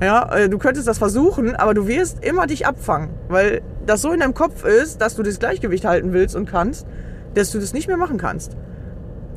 Ja, 0.02 0.30
äh, 0.34 0.50
du 0.50 0.58
könntest 0.58 0.86
das 0.86 0.98
versuchen, 0.98 1.56
aber 1.56 1.72
du 1.72 1.86
wirst 1.88 2.22
immer 2.22 2.46
dich 2.46 2.66
abfangen, 2.66 3.08
weil 3.28 3.62
das 3.86 4.02
so 4.02 4.12
in 4.12 4.20
deinem 4.20 4.34
Kopf 4.34 4.66
ist, 4.66 5.00
dass 5.00 5.16
du 5.16 5.22
das 5.22 5.38
Gleichgewicht 5.38 5.86
halten 5.86 6.12
willst 6.12 6.36
und 6.36 6.44
kannst, 6.44 6.86
dass 7.32 7.50
du 7.52 7.58
das 7.58 7.72
nicht 7.72 7.88
mehr 7.88 7.96
machen 7.96 8.18
kannst. 8.18 8.54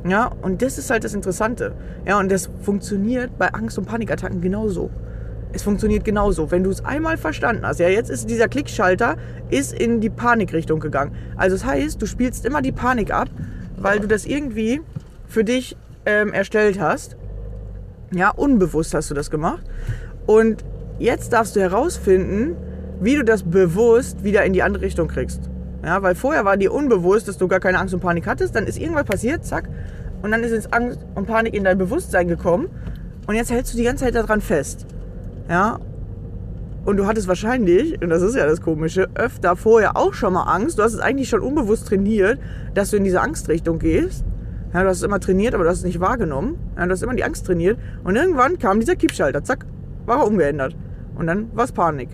Ja, 0.07 0.31
und 0.41 0.61
das 0.61 0.77
ist 0.77 0.89
halt 0.89 1.03
das 1.03 1.13
Interessante. 1.13 1.73
Ja, 2.05 2.19
und 2.19 2.29
das 2.31 2.49
funktioniert 2.61 3.37
bei 3.37 3.53
Angst- 3.53 3.77
und 3.77 3.85
Panikattacken 3.85 4.41
genauso. 4.41 4.89
Es 5.53 5.63
funktioniert 5.63 6.03
genauso. 6.03 6.51
Wenn 6.51 6.63
du 6.63 6.71
es 6.71 6.83
einmal 6.83 7.15
verstanden 7.15 7.65
hast, 7.65 7.79
ja, 7.79 7.87
jetzt 7.87 8.09
ist 8.09 8.29
dieser 8.29 8.47
Klickschalter 8.47 9.17
ist 9.49 9.71
in 9.71 10.01
die 10.01 10.09
Panikrichtung 10.09 10.79
gegangen. 10.79 11.15
Also 11.37 11.55
das 11.55 11.65
heißt, 11.65 12.01
du 12.01 12.05
spielst 12.05 12.45
immer 12.45 12.61
die 12.61 12.71
Panik 12.71 13.13
ab, 13.13 13.29
weil 13.77 13.99
du 13.99 14.07
das 14.07 14.25
irgendwie 14.25 14.81
für 15.27 15.43
dich 15.43 15.77
ähm, 16.05 16.33
erstellt 16.33 16.79
hast. 16.81 17.15
Ja, 18.11 18.29
unbewusst 18.31 18.93
hast 18.93 19.09
du 19.09 19.13
das 19.13 19.31
gemacht. 19.31 19.63
Und 20.25 20.65
jetzt 20.99 21.31
darfst 21.33 21.55
du 21.55 21.61
herausfinden, 21.61 22.57
wie 22.99 23.15
du 23.15 23.23
das 23.23 23.43
bewusst 23.43 24.23
wieder 24.23 24.43
in 24.43 24.53
die 24.53 24.63
andere 24.63 24.83
Richtung 24.83 25.07
kriegst. 25.07 25.49
Ja, 25.83 26.01
weil 26.01 26.15
vorher 26.15 26.45
war 26.45 26.55
dir 26.55 26.73
unbewusst, 26.73 27.27
dass 27.27 27.37
du 27.37 27.47
gar 27.47 27.59
keine 27.59 27.79
Angst 27.79 27.93
und 27.93 27.99
Panik 27.99 28.25
hattest. 28.25 28.55
Dann 28.55 28.65
ist 28.65 28.79
irgendwas 28.79 29.03
passiert, 29.03 29.45
zack. 29.45 29.69
Und 30.21 30.31
dann 30.31 30.43
ist 30.43 30.51
jetzt 30.51 30.73
Angst 30.73 30.99
und 31.15 31.27
Panik 31.27 31.53
in 31.53 31.65
dein 31.65 31.77
Bewusstsein 31.77 32.27
gekommen. 32.27 32.69
Und 33.27 33.35
jetzt 33.35 33.51
hältst 33.51 33.73
du 33.73 33.77
die 33.77 33.83
ganze 33.83 34.05
Zeit 34.05 34.15
daran 34.15 34.39
fest. 34.39 34.85
Ja. 35.49 35.79
Und 36.85 36.97
du 36.97 37.05
hattest 37.05 37.27
wahrscheinlich, 37.27 38.01
und 38.01 38.09
das 38.09 38.21
ist 38.21 38.35
ja 38.35 38.45
das 38.45 38.61
Komische, 38.61 39.09
öfter 39.15 39.55
vorher 39.55 39.95
auch 39.95 40.13
schon 40.13 40.33
mal 40.33 40.43
Angst. 40.43 40.79
Du 40.79 40.83
hast 40.83 40.93
es 40.93 40.99
eigentlich 40.99 41.29
schon 41.29 41.41
unbewusst 41.41 41.87
trainiert, 41.87 42.39
dass 42.73 42.91
du 42.91 42.97
in 42.97 43.03
diese 43.03 43.21
Angstrichtung 43.21 43.79
gehst. 43.79 44.25
Ja, 44.73 44.83
du 44.83 44.89
hast 44.89 44.97
es 44.97 45.03
immer 45.03 45.19
trainiert, 45.19 45.53
aber 45.53 45.65
du 45.65 45.69
hast 45.69 45.79
es 45.79 45.85
nicht 45.85 45.99
wahrgenommen. 45.99 46.57
Ja, 46.77 46.85
du 46.85 46.91
hast 46.91 47.03
immer 47.03 47.13
die 47.13 47.23
Angst 47.23 47.45
trainiert. 47.45 47.77
Und 48.03 48.15
irgendwann 48.15 48.57
kam 48.57 48.79
dieser 48.79 48.95
Kippschalter, 48.95 49.43
zack, 49.43 49.65
war 50.05 50.19
er 50.19 50.27
umgeändert. 50.27 50.75
Und 51.15 51.27
dann 51.27 51.55
war 51.55 51.65
es 51.65 51.71
Panik. 51.71 52.09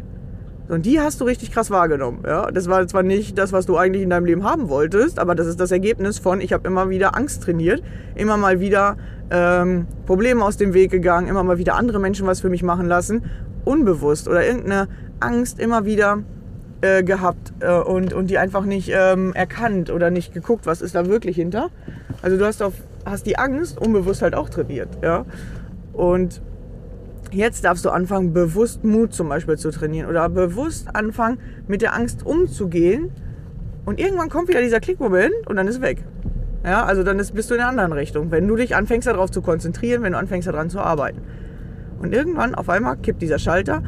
Und 0.70 0.86
die 0.86 1.00
hast 1.00 1.20
du 1.20 1.26
richtig 1.26 1.52
krass 1.52 1.72
wahrgenommen. 1.72 2.24
Ja? 2.26 2.52
Das 2.52 2.70
war 2.70 2.88
zwar 2.88 3.02
nicht 3.02 3.38
das, 3.38 3.52
was 3.52 3.66
du 3.66 3.76
eigentlich 3.76 4.04
in 4.04 4.12
deinem 4.12 4.26
Leben 4.26 4.44
haben 4.44 4.70
wolltest, 4.70 5.18
aber 5.18 5.34
das 5.34 5.48
ist 5.48 5.60
das 5.60 5.72
Ergebnis 5.72 6.20
von, 6.20 6.42
ich 6.42 6.54
habe 6.54 6.68
immer 6.68 6.90
wieder 6.90 7.18
Angst 7.18 7.44
trainiert, 7.44 7.82
immer 8.16 8.38
mal 8.38 8.60
wieder 8.60 8.96
ähm, 9.32 9.88
Probleme 10.06 10.46
aus 10.46 10.58
dem 10.58 10.74
Weg 10.76 10.92
gegangen, 10.92 11.28
immer 11.28 11.44
mal 11.44 11.58
wieder 11.58 11.76
andere 11.76 12.00
Menschen 12.00 12.28
was 12.28 12.40
für 12.40 12.50
mich 12.50 12.62
machen 12.62 12.88
lassen, 12.88 13.24
unbewusst 13.66 14.28
oder 14.28 14.46
irgendeine 14.46 14.88
Angst 15.20 15.60
immer 15.60 15.86
wieder 15.86 16.20
äh, 16.82 17.04
gehabt 17.04 17.52
äh, 17.62 17.74
und, 17.74 18.14
und 18.14 18.30
die 18.30 18.38
einfach 18.38 18.64
nicht 18.64 18.92
ähm, 18.94 19.34
erkannt 19.34 19.90
oder 19.90 20.12
nicht 20.12 20.36
geguckt, 20.36 20.68
was 20.68 20.82
ist 20.82 20.94
da 20.94 21.08
wirklich 21.08 21.36
hinter. 21.36 21.72
Also 22.22 22.38
du 22.38 22.46
hast, 22.46 22.62
auf, 22.62 22.74
hast 23.06 23.26
die 23.26 23.40
Angst 23.40 23.80
unbewusst 23.82 24.22
halt 24.22 24.36
auch 24.36 24.50
trainiert. 24.50 24.90
Ja? 25.02 25.26
Und 25.94 26.42
Jetzt 27.32 27.64
darfst 27.64 27.86
du 27.86 27.90
anfangen, 27.92 28.34
bewusst 28.34 28.84
Mut 28.84 29.14
zum 29.14 29.30
Beispiel 29.30 29.58
zu 29.58 29.70
trainieren 29.70 30.10
oder 30.10 30.28
bewusst 30.30 30.88
anfangen, 30.96 31.40
mit 31.68 31.82
der 31.82 31.96
Angst 31.96 32.26
umzugehen. 32.26 33.12
Und 33.86 34.00
irgendwann 34.00 34.30
kommt 34.30 34.48
wieder 34.48 34.62
dieser 34.62 34.80
Klickmoment 34.80 35.48
und 35.48 35.56
dann 35.56 35.68
ist 35.68 35.82
weg. 35.82 36.04
Ja, 36.64 36.86
also 36.86 37.04
dann 37.04 37.20
ist, 37.20 37.34
bist 37.34 37.50
du 37.50 37.56
in 37.56 37.62
einer 37.62 37.70
anderen 37.70 37.94
Richtung, 37.94 38.32
wenn 38.32 38.48
du 38.48 38.56
dich 38.56 38.76
anfängst 38.76 39.08
darauf 39.08 39.32
zu 39.32 39.42
konzentrieren, 39.42 40.02
wenn 40.02 40.14
du 40.14 40.18
anfängst 40.18 40.48
daran 40.48 40.70
zu 40.70 40.80
arbeiten. 40.80 41.22
Und 42.02 42.14
irgendwann 42.14 42.56
auf 42.56 42.70
einmal 42.70 42.98
kippt 42.98 43.22
dieser 43.22 43.40
Schalter 43.40 43.84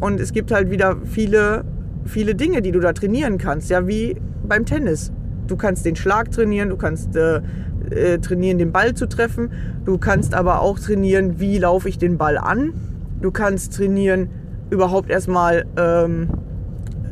und 0.00 0.20
es 0.20 0.32
gibt 0.32 0.52
halt 0.52 0.70
wieder 0.70 0.96
viele, 1.04 1.64
viele 2.04 2.34
Dinge, 2.34 2.62
die 2.62 2.72
du 2.72 2.80
da 2.80 2.92
trainieren 2.92 3.38
kannst. 3.38 3.70
Ja, 3.70 3.86
wie 3.86 4.16
beim 4.46 4.66
Tennis. 4.66 5.12
Du 5.46 5.56
kannst 5.56 5.84
den 5.84 5.96
Schlag 5.96 6.30
trainieren, 6.30 6.68
du 6.70 6.76
kannst 6.76 7.16
äh, 7.16 7.40
äh, 7.94 8.18
trainieren, 8.18 8.58
den 8.58 8.72
Ball 8.72 8.94
zu 8.94 9.06
treffen. 9.06 9.50
Du 9.84 9.98
kannst 9.98 10.34
aber 10.34 10.60
auch 10.60 10.78
trainieren, 10.78 11.40
wie 11.40 11.58
laufe 11.58 11.88
ich 11.88 11.98
den 11.98 12.18
Ball 12.18 12.38
an. 12.38 12.72
Du 13.20 13.30
kannst 13.30 13.76
trainieren, 13.76 14.28
überhaupt 14.70 15.10
erstmal 15.10 15.64
ähm, 15.76 16.28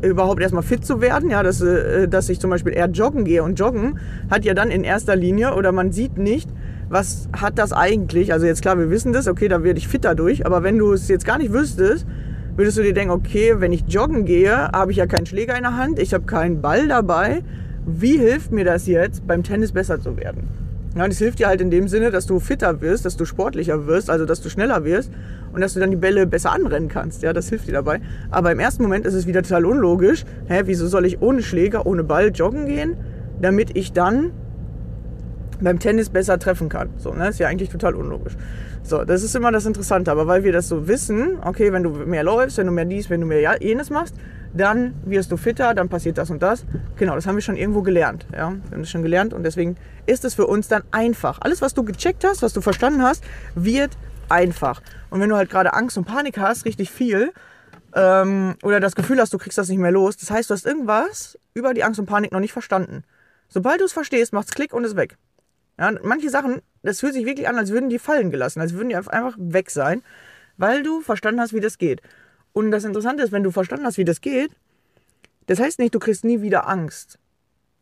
überhaupt 0.03 0.43
erstmal 0.43 0.63
fit 0.63 0.85
zu 0.85 1.01
werden, 1.01 1.31
ja, 1.31 1.43
dass, 1.43 1.61
äh, 1.61 2.09
dass 2.09 2.29
ich 2.29 2.41
zum 2.41 2.51
Beispiel 2.51 2.75
eher 2.75 2.89
joggen 2.89 3.25
gehe. 3.25 3.43
Und 3.43 3.59
joggen 3.59 3.99
hat 4.31 4.45
ja 4.45 4.55
dann 4.55 4.71
in 4.71 4.85
erster 4.85 5.17
Linie, 5.17 5.55
oder 5.55 5.73
man 5.73 5.93
sieht 5.93 6.19
nicht, 6.19 6.51
was 6.89 7.29
hat 7.37 7.59
das 7.59 7.73
eigentlich, 7.73 8.33
also 8.33 8.47
jetzt 8.47 8.63
klar, 8.63 8.79
wir 8.79 8.91
wissen 8.91 9.13
das, 9.13 9.29
okay, 9.29 9.49
da 9.49 9.63
werde 9.63 9.79
ich 9.79 9.89
fit 9.89 10.05
dadurch, 10.05 10.45
aber 10.45 10.63
wenn 10.63 10.77
du 10.77 10.93
es 10.93 11.09
jetzt 11.09 11.25
gar 11.25 11.39
nicht 11.39 11.53
wüsstest, 11.53 12.07
würdest 12.57 12.77
du 12.77 12.83
dir 12.83 12.93
denken, 12.93 13.13
okay, 13.13 13.55
wenn 13.59 13.73
ich 13.73 13.85
joggen 13.89 14.25
gehe, 14.25 14.69
habe 14.73 14.91
ich 14.91 14.99
ja 14.99 15.07
keinen 15.07 15.27
Schläger 15.27 15.57
in 15.57 15.63
der 15.63 15.77
Hand, 15.77 15.99
ich 15.99 16.13
habe 16.13 16.25
keinen 16.25 16.61
Ball 16.61 16.89
dabei. 16.89 17.43
Wie 17.87 18.19
hilft 18.19 18.53
mir 18.53 18.65
das 18.65 18.87
jetzt, 18.87 19.27
beim 19.27 19.43
Tennis 19.43 19.73
besser 19.73 20.01
zu 20.01 20.17
werden? 20.17 20.62
Ja, 20.95 21.09
das 21.09 21.19
hilft 21.19 21.39
dir 21.39 21.47
halt 21.47 21.63
in 21.63 21.71
dem 21.71 21.89
Sinne, 21.89 22.11
dass 22.11 22.27
du 22.27 22.39
fitter 22.39 22.83
wirst, 22.83 23.07
dass 23.07 23.17
du 23.17 23.25
sportlicher 23.25 23.87
wirst, 23.87 24.11
also 24.11 24.27
dass 24.27 24.43
du 24.43 24.51
schneller 24.51 24.85
wirst 24.85 25.11
und 25.53 25.63
dass 25.63 25.73
du 25.73 25.81
dann 25.81 25.91
die 25.91 25.97
Bälle 25.97 26.27
besser 26.27 26.53
anrennen 26.53 26.89
kannst. 26.89 27.23
Ja, 27.23 27.33
das 27.33 27.49
hilft 27.49 27.67
dir 27.67 27.73
dabei. 27.73 28.01
Aber 28.31 28.53
im 28.53 28.59
ersten 28.59 28.83
Moment 28.83 29.07
ist 29.07 29.15
es 29.15 29.27
wieder 29.27 29.43
total 29.43 29.65
unlogisch. 29.65 30.25
Hä, 30.49 30.63
wieso 30.67 30.87
soll 30.89 31.07
ich 31.07 31.23
ohne 31.23 31.43
Schläger, 31.43 31.87
ohne 31.87 32.05
Ball 32.05 32.31
joggen 32.31 32.67
gehen, 32.67 32.97
damit 33.41 33.75
ich 33.75 33.93
dann 33.93 34.33
beim 35.63 35.79
Tennis 35.79 36.11
besser 36.11 36.39
treffen 36.39 36.69
kann? 36.69 36.91
So, 36.99 37.15
ne, 37.15 37.29
ist 37.29 37.39
ja 37.39 37.49
eigentlich 37.49 37.71
total 37.71 37.95
unlogisch. 37.95 38.37
So, 38.83 39.05
das 39.05 39.23
ist 39.23 39.35
immer 39.35 39.51
das 39.51 39.65
Interessante. 39.65 40.11
Aber 40.11 40.27
weil 40.27 40.45
wir 40.45 40.53
das 40.53 40.69
so 40.69 40.89
wissen, 40.89 41.39
okay, 41.43 41.73
wenn 41.73 41.85
du 41.85 41.91
mehr 41.91 42.25
läufst, 42.25 42.59
wenn 42.59 42.67
du 42.67 42.73
mehr 42.73 42.85
dies, 42.85 43.09
wenn 43.09 43.23
du 43.23 43.27
mehr 43.27 43.57
jenes 43.63 43.89
machst, 43.89 44.15
dann 44.55 44.95
wirst 45.05 45.33
du 45.33 45.37
fitter, 45.37 45.75
dann 45.75 45.89
passiert 45.89 46.19
das 46.19 46.31
und 46.31 46.43
das. 46.43 46.65
Genau, 46.97 47.15
das 47.15 47.27
haben 47.27 47.37
wir 47.37 47.43
schon 47.43 47.57
irgendwo 47.57 47.83
gelernt. 47.83 48.27
Ja? 48.33 48.51
Wir 48.51 48.71
haben 48.73 48.81
das 48.81 48.91
schon 48.91 49.03
gelernt 49.03 49.33
und 49.33 49.43
deswegen 49.45 49.77
ist 50.07 50.25
es 50.25 50.35
für 50.35 50.47
uns 50.47 50.69
dann 50.69 50.83
einfach. 50.91 51.39
Alles, 51.41 51.63
was 51.63 51.75
du 51.75 51.85
gecheckt 51.85 52.25
hast, 52.25 52.43
was 52.43 52.53
du 52.53 52.61
verstanden 52.61 53.03
hast, 53.03 53.25
wird 53.55 53.93
einfach. 54.29 54.83
Und 55.11 55.21
wenn 55.21 55.29
du 55.29 55.37
halt 55.37 55.51
gerade 55.51 55.73
Angst 55.73 55.97
und 55.97 56.05
Panik 56.05 56.39
hast, 56.39 56.65
richtig 56.65 56.91
viel, 56.91 57.33
ähm, 57.95 58.57
oder 58.63 58.81
das 58.81 58.95
Gefühl 58.95 59.21
hast, 59.21 59.33
du 59.33 59.39
kriegst 59.39 59.59
das 59.59 59.69
nicht 59.69 59.79
mehr 59.79 59.91
los, 59.91 60.17
das 60.17 60.31
heißt, 60.31 60.51
du 60.51 60.55
hast 60.55 60.67
irgendwas 60.67 61.39
über 61.55 61.75
die 61.75 61.85
Angst 61.85 62.01
und 62.01 62.07
Panik 62.07 62.33
noch 62.33 62.41
nicht 62.41 62.53
verstanden. 62.53 63.05
Sobald 63.49 63.81
du 63.81 63.85
es 63.85 63.93
verstehst, 63.93 64.33
macht's 64.33 64.53
Klick 64.53 64.73
und 64.73 64.85
ist 64.85 64.97
weg. 64.97 65.17
Ja, 65.79 65.93
manche 66.03 66.31
Sachen, 66.31 66.63
das 66.83 67.01
fühlt 67.01 67.15
sich 67.15 67.27
wirklich 67.27 67.49
an, 67.49 67.59
als 67.59 67.71
würden 67.71 67.91
die 67.91 67.99
fallen 67.99 68.31
gelassen, 68.31 68.61
als 68.61 68.75
würden 68.75 68.91
die 68.91 68.97
einfach 68.97 69.35
weg 69.39 69.71
sein, 69.71 70.03
weil 70.57 70.83
du 70.83 71.01
verstanden 71.01 71.41
hast, 71.41 71.53
wie 71.53 71.61
das 71.61 71.79
geht. 71.79 72.03
Und 72.53 72.71
das 72.71 72.85
Interessante 72.85 73.23
ist, 73.23 73.33
wenn 73.33 73.43
du 73.43 73.51
verstanden 73.51 73.87
hast, 73.87 73.99
wie 73.99 74.05
das 74.05 74.21
geht, 74.21 74.51
das 75.47 75.59
heißt 75.59 75.79
nicht, 75.79 75.95
du 75.95 75.99
kriegst 75.99 76.25
nie 76.25 76.43
wieder 76.43 76.69
Angst. 76.69 77.19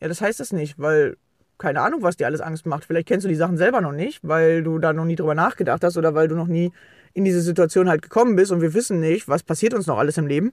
Ja, 0.00 0.09
das 0.09 0.20
heißt 0.20 0.40
das 0.40 0.52
nicht, 0.52 0.78
weil 0.78 1.16
keine 1.61 1.83
Ahnung, 1.83 2.02
was 2.02 2.16
dir 2.16 2.26
alles 2.26 2.40
Angst 2.40 2.66
macht. 2.66 2.87
Vielleicht 2.87 3.06
kennst 3.06 3.24
du 3.24 3.28
die 3.28 3.35
Sachen 3.37 3.59
selber 3.59 3.80
noch 3.80 3.92
nicht, 3.92 4.20
weil 4.22 4.62
du 4.62 4.78
da 4.78 4.92
noch 4.92 5.04
nie 5.04 5.14
drüber 5.14 5.35
nachgedacht 5.35 5.85
hast 5.85 5.98
oder 5.98 6.14
weil 6.14 6.26
du 6.26 6.35
noch 6.35 6.46
nie 6.46 6.72
in 7.12 7.24
diese 7.24 7.42
Situation 7.42 7.88
halt 7.88 8.02
gekommen 8.02 8.35
bist 8.35 8.50
und 8.50 8.62
wir 8.62 8.72
wissen 8.72 8.98
nicht, 8.98 9.28
was 9.28 9.42
passiert 9.42 9.74
uns 9.74 9.87
noch 9.87 9.98
alles 9.98 10.16
im 10.16 10.26
Leben. 10.26 10.52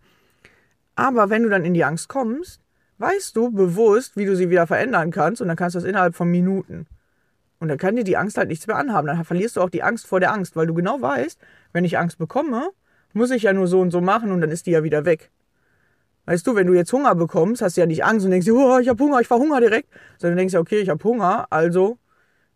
Aber 0.95 1.30
wenn 1.30 1.43
du 1.43 1.49
dann 1.49 1.63
in 1.63 1.73
die 1.73 1.86
Angst 1.86 2.10
kommst, 2.10 2.60
weißt 2.97 3.36
du 3.36 3.51
bewusst, 3.51 4.17
wie 4.17 4.25
du 4.25 4.36
sie 4.36 4.49
wieder 4.49 4.67
verändern 4.67 5.12
kannst 5.12 5.41
und 5.41 5.47
dann 5.47 5.58
kannst 5.58 5.75
du 5.75 5.80
das 5.80 5.88
innerhalb 5.88 6.15
von 6.15 6.30
Minuten. 6.30 6.88
Und 7.60 7.69
dann 7.69 7.77
kann 7.77 7.95
dir 7.95 8.03
die 8.03 8.17
Angst 8.17 8.38
halt 8.38 8.49
nichts 8.49 8.67
mehr 8.67 8.75
anhaben. 8.75 9.08
Dann 9.08 9.23
verlierst 9.23 9.56
du 9.56 9.62
auch 9.62 9.69
die 9.69 9.84
Angst 9.84 10.08
vor 10.08 10.19
der 10.19 10.34
Angst, 10.34 10.56
weil 10.56 10.67
du 10.67 10.73
genau 10.73 11.01
weißt, 11.01 11.39
wenn 11.73 11.86
ich 11.86 11.97
Angst 11.97 12.17
bekomme, 12.17 12.69
muss 13.13 13.32
ich 13.32 13.43
ja 13.43 13.54
nur 13.54 13.67
so 13.67 13.80
und 13.80 13.91
so 13.91 14.02
machen 14.02 14.32
und 14.32 14.41
dann 14.41 14.52
ist 14.52 14.65
die 14.65 14.72
ja 14.72 14.84
wieder 14.84 15.06
weg. 15.06 15.32
Weißt 16.26 16.46
du, 16.46 16.56
wenn 16.56 16.67
du 16.67 16.74
jetzt 16.74 16.91
Hunger 16.91 17.15
bekommst, 17.15 17.62
hast 17.62 17.78
du 17.78 17.82
ja 17.82 17.88
nicht 17.88 18.04
Angst 18.04 18.26
und 18.26 18.32
denkst, 18.32 18.50
oh, 18.50 18.80
ich 18.80 18.89
habe 18.89 19.02
Hunger, 19.02 19.22
ich 19.22 19.28
verhungere 19.28 19.62
direkt, 19.62 19.89
sondern 20.17 20.38
denkst 20.38 20.54
ja, 20.54 20.60
okay, 20.60 20.80
ich 20.80 20.89
habe 20.89 21.04
Hunger, 21.04 21.48
also 21.50 21.98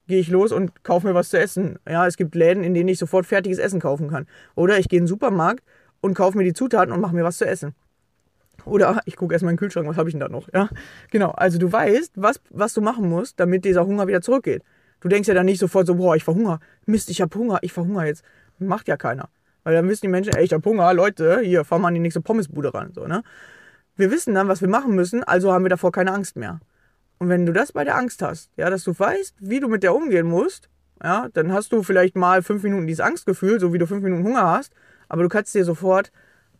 gehe 0.07 0.19
ich 0.19 0.27
los 0.27 0.51
und 0.51 0.83
kaufe 0.83 1.07
mir 1.07 1.13
was 1.13 1.29
zu 1.29 1.39
essen. 1.39 1.79
Ja, 1.87 2.05
es 2.05 2.17
gibt 2.17 2.35
Läden, 2.35 2.65
in 2.65 2.73
denen 2.73 2.89
ich 2.89 2.99
sofort 2.99 3.25
fertiges 3.25 3.59
Essen 3.59 3.79
kaufen 3.79 4.09
kann. 4.09 4.27
Oder 4.55 4.77
ich 4.77 4.89
gehe 4.89 4.97
in 4.97 5.03
den 5.03 5.07
Supermarkt 5.07 5.63
und 6.01 6.15
kaufe 6.15 6.37
mir 6.37 6.43
die 6.43 6.53
Zutaten 6.53 6.93
und 6.93 6.99
mache 6.99 7.15
mir 7.15 7.23
was 7.23 7.37
zu 7.37 7.45
essen. 7.45 7.73
Oder 8.65 9.01
ich 9.05 9.15
gucke 9.15 9.33
erstmal 9.33 9.51
in 9.51 9.55
den 9.55 9.59
Kühlschrank, 9.59 9.87
was 9.87 9.97
habe 9.97 10.09
ich 10.09 10.13
denn 10.13 10.19
da 10.19 10.27
noch? 10.27 10.49
Ja, 10.53 10.69
genau. 11.09 11.29
Also 11.31 11.57
du 11.57 11.71
weißt, 11.71 12.13
was, 12.15 12.41
was 12.49 12.73
du 12.73 12.81
machen 12.81 13.09
musst, 13.09 13.39
damit 13.39 13.63
dieser 13.63 13.85
Hunger 13.85 14.07
wieder 14.07 14.21
zurückgeht. 14.21 14.63
Du 14.99 15.07
denkst 15.07 15.27
ja 15.27 15.33
dann 15.33 15.45
nicht 15.45 15.59
sofort 15.59 15.87
so, 15.87 15.95
boah, 15.95 16.15
ich 16.15 16.23
verhungere. 16.23 16.59
Mist, 16.85 17.09
ich 17.09 17.21
habe 17.21 17.37
Hunger, 17.37 17.59
ich 17.61 17.73
verhungere 17.73 18.05
jetzt. 18.05 18.23
Macht 18.59 18.87
ja 18.87 18.97
keiner. 18.97 19.29
Weil 19.63 19.75
dann 19.75 19.87
wissen 19.87 20.01
die 20.01 20.07
Menschen, 20.07 20.33
ey, 20.35 20.43
ich 20.43 20.53
hab 20.53 20.65
Hunger, 20.65 20.93
Leute, 20.93 21.41
hier, 21.41 21.63
fahren 21.63 21.81
wir 21.81 21.87
an 21.87 21.93
die 21.93 21.99
nächste 21.99 22.21
Pommesbude 22.21 22.73
ran. 22.73 22.91
So, 22.93 23.05
ne? 23.07 23.23
Wir 23.95 24.11
wissen 24.11 24.33
dann, 24.33 24.47
was 24.47 24.61
wir 24.61 24.69
machen 24.69 24.95
müssen, 24.95 25.23
also 25.23 25.53
haben 25.53 25.63
wir 25.63 25.69
davor 25.69 25.91
keine 25.91 26.13
Angst 26.13 26.35
mehr. 26.35 26.59
Und 27.19 27.29
wenn 27.29 27.45
du 27.45 27.53
das 27.53 27.71
bei 27.71 27.83
der 27.83 27.97
Angst 27.97 28.23
hast, 28.23 28.49
ja, 28.57 28.69
dass 28.69 28.83
du 28.83 28.97
weißt, 28.97 29.35
wie 29.39 29.59
du 29.59 29.67
mit 29.67 29.83
der 29.83 29.93
umgehen 29.93 30.25
musst, 30.25 30.69
ja, 31.03 31.27
dann 31.33 31.51
hast 31.51 31.71
du 31.71 31.83
vielleicht 31.83 32.15
mal 32.15 32.41
fünf 32.41 32.63
Minuten 32.63 32.87
dieses 32.87 33.05
Angstgefühl, 33.05 33.59
so 33.59 33.73
wie 33.73 33.77
du 33.77 33.85
fünf 33.85 34.03
Minuten 34.03 34.23
Hunger 34.23 34.49
hast, 34.49 34.73
aber 35.07 35.23
du 35.23 35.29
kannst 35.29 35.53
dir 35.53 35.63
sofort, 35.63 36.11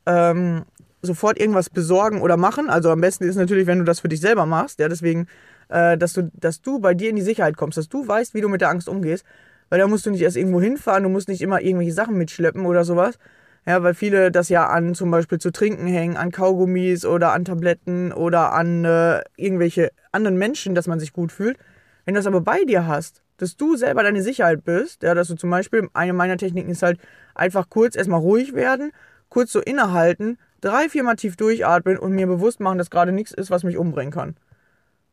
ähm, 0.06 0.66
sofort 1.02 1.40
irgendwas 1.40 1.70
besorgen 1.70 2.22
oder 2.22 2.38
machen. 2.38 2.70
Also 2.70 2.92
am 2.92 3.02
besten 3.02 3.24
ist 3.24 3.38
natürlich, 3.38 3.66
wenn 3.66 3.80
du 3.80 3.86
das 3.86 4.02
für 4.02 4.10
dich 4.10 4.22
selber 4.22 4.46
machst, 4.46 4.80
ja, 4.80 4.88
deswegen, 4.88 5.28
äh, 5.70 5.98
dass, 5.98 6.14
du, 6.14 6.30
dass 6.34 6.62
du 6.62 6.80
bei 6.80 6.94
dir 6.94 7.10
in 7.10 7.16
die 7.16 7.22
Sicherheit 7.24 7.58
kommst, 7.58 7.78
dass 7.78 7.90
du 7.90 8.08
weißt, 8.08 8.34
wie 8.34 8.42
du 8.42 8.50
mit 8.50 8.62
der 8.62 8.70
Angst 8.70 8.88
umgehst, 8.88 9.26
weil 9.72 9.80
da 9.80 9.88
musst 9.88 10.06
du 10.06 10.12
nicht 10.12 10.22
erst 10.22 10.36
irgendwo 10.36 10.60
hinfahren, 10.62 11.04
du 11.04 11.10
musst 11.10 11.30
nicht 11.30 11.42
immer 11.42 11.62
irgendwelche 11.62 11.94
Sachen 11.94 12.18
mitschleppen 12.18 12.66
oder 12.66 12.84
sowas. 12.84 13.18
Ja, 13.66 13.82
weil 13.84 13.94
viele 13.94 14.30
das 14.30 14.50
ja 14.50 14.68
an 14.68 14.96
zum 14.96 15.12
Beispiel 15.12 15.38
zu 15.38 15.52
trinken 15.52 15.88
hängen, 15.88 16.18
an 16.18 16.32
Kaugummis 16.32 17.06
oder 17.06 17.32
an 17.32 17.46
Tabletten 17.46 18.12
oder 18.12 18.52
an 18.52 18.84
äh, 18.84 19.22
irgendwelche 19.38 19.92
anderen 20.12 20.38
Menschen, 20.38 20.76
dass 20.76 20.88
man 20.88 21.00
sich 21.00 21.14
gut 21.14 21.32
fühlt. 21.32 21.58
Wenn 22.04 22.16
du 22.16 22.20
das 22.20 22.28
aber 22.28 22.42
bei 22.42 22.66
dir 22.66 22.86
hast, 22.86 23.24
dass 23.38 23.56
du 23.56 23.78
selber 23.78 24.04
deine 24.04 24.22
Sicherheit 24.22 24.66
bist, 24.66 25.04
ja, 25.04 25.14
dass 25.16 25.30
du 25.30 25.36
zum 25.36 25.50
Beispiel, 25.50 25.88
eine 25.94 26.12
meiner 26.12 26.38
Techniken 26.38 26.72
ist 26.72 26.84
halt 26.84 27.00
einfach 27.34 27.70
kurz 27.70 27.96
erstmal 27.96 28.20
ruhig 28.20 28.54
werden, 28.54 28.92
kurz 29.30 29.54
so 29.54 29.62
innehalten, 29.62 30.38
drei, 30.60 30.90
viermal 30.90 31.16
tief 31.16 31.38
durchatmen 31.38 31.98
und 31.98 32.12
mir 32.12 32.28
bewusst 32.28 32.60
machen, 32.60 32.78
dass 32.78 32.90
gerade 32.90 33.14
nichts 33.14 33.32
ist, 33.32 33.52
was 33.52 33.64
mich 33.64 33.78
umbringen 33.78 34.12
kann. 34.12 34.36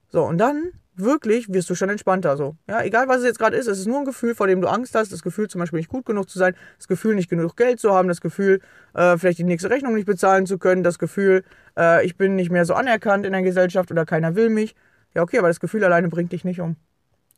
So, 0.08 0.24
und 0.24 0.38
dann 0.38 0.72
wirklich 0.98 1.52
wirst 1.52 1.70
du 1.70 1.74
schon 1.74 1.88
entspannter. 1.88 2.36
So. 2.36 2.56
Ja, 2.68 2.82
egal 2.82 3.08
was 3.08 3.18
es 3.18 3.24
jetzt 3.24 3.38
gerade 3.38 3.56
ist, 3.56 3.66
es 3.66 3.78
ist 3.78 3.86
nur 3.86 3.98
ein 3.98 4.04
Gefühl, 4.04 4.34
vor 4.34 4.46
dem 4.46 4.60
du 4.60 4.68
Angst 4.68 4.94
hast. 4.94 5.12
Das 5.12 5.22
Gefühl, 5.22 5.48
zum 5.48 5.60
Beispiel 5.60 5.78
nicht 5.78 5.88
gut 5.88 6.04
genug 6.04 6.28
zu 6.28 6.38
sein, 6.38 6.54
das 6.76 6.88
Gefühl, 6.88 7.14
nicht 7.14 7.30
genug 7.30 7.56
Geld 7.56 7.80
zu 7.80 7.92
haben, 7.92 8.08
das 8.08 8.20
Gefühl, 8.20 8.60
äh, 8.94 9.16
vielleicht 9.18 9.38
die 9.38 9.44
nächste 9.44 9.70
Rechnung 9.70 9.94
nicht 9.94 10.06
bezahlen 10.06 10.46
zu 10.46 10.58
können, 10.58 10.82
das 10.82 10.98
Gefühl, 10.98 11.44
äh, 11.76 12.04
ich 12.04 12.16
bin 12.16 12.34
nicht 12.34 12.50
mehr 12.50 12.64
so 12.64 12.74
anerkannt 12.74 13.26
in 13.26 13.32
der 13.32 13.42
Gesellschaft 13.42 13.90
oder 13.90 14.04
keiner 14.04 14.34
will 14.34 14.50
mich. 14.50 14.74
Ja, 15.14 15.22
okay, 15.22 15.38
aber 15.38 15.48
das 15.48 15.60
Gefühl 15.60 15.84
alleine 15.84 16.08
bringt 16.08 16.32
dich 16.32 16.44
nicht 16.44 16.60
um. 16.60 16.76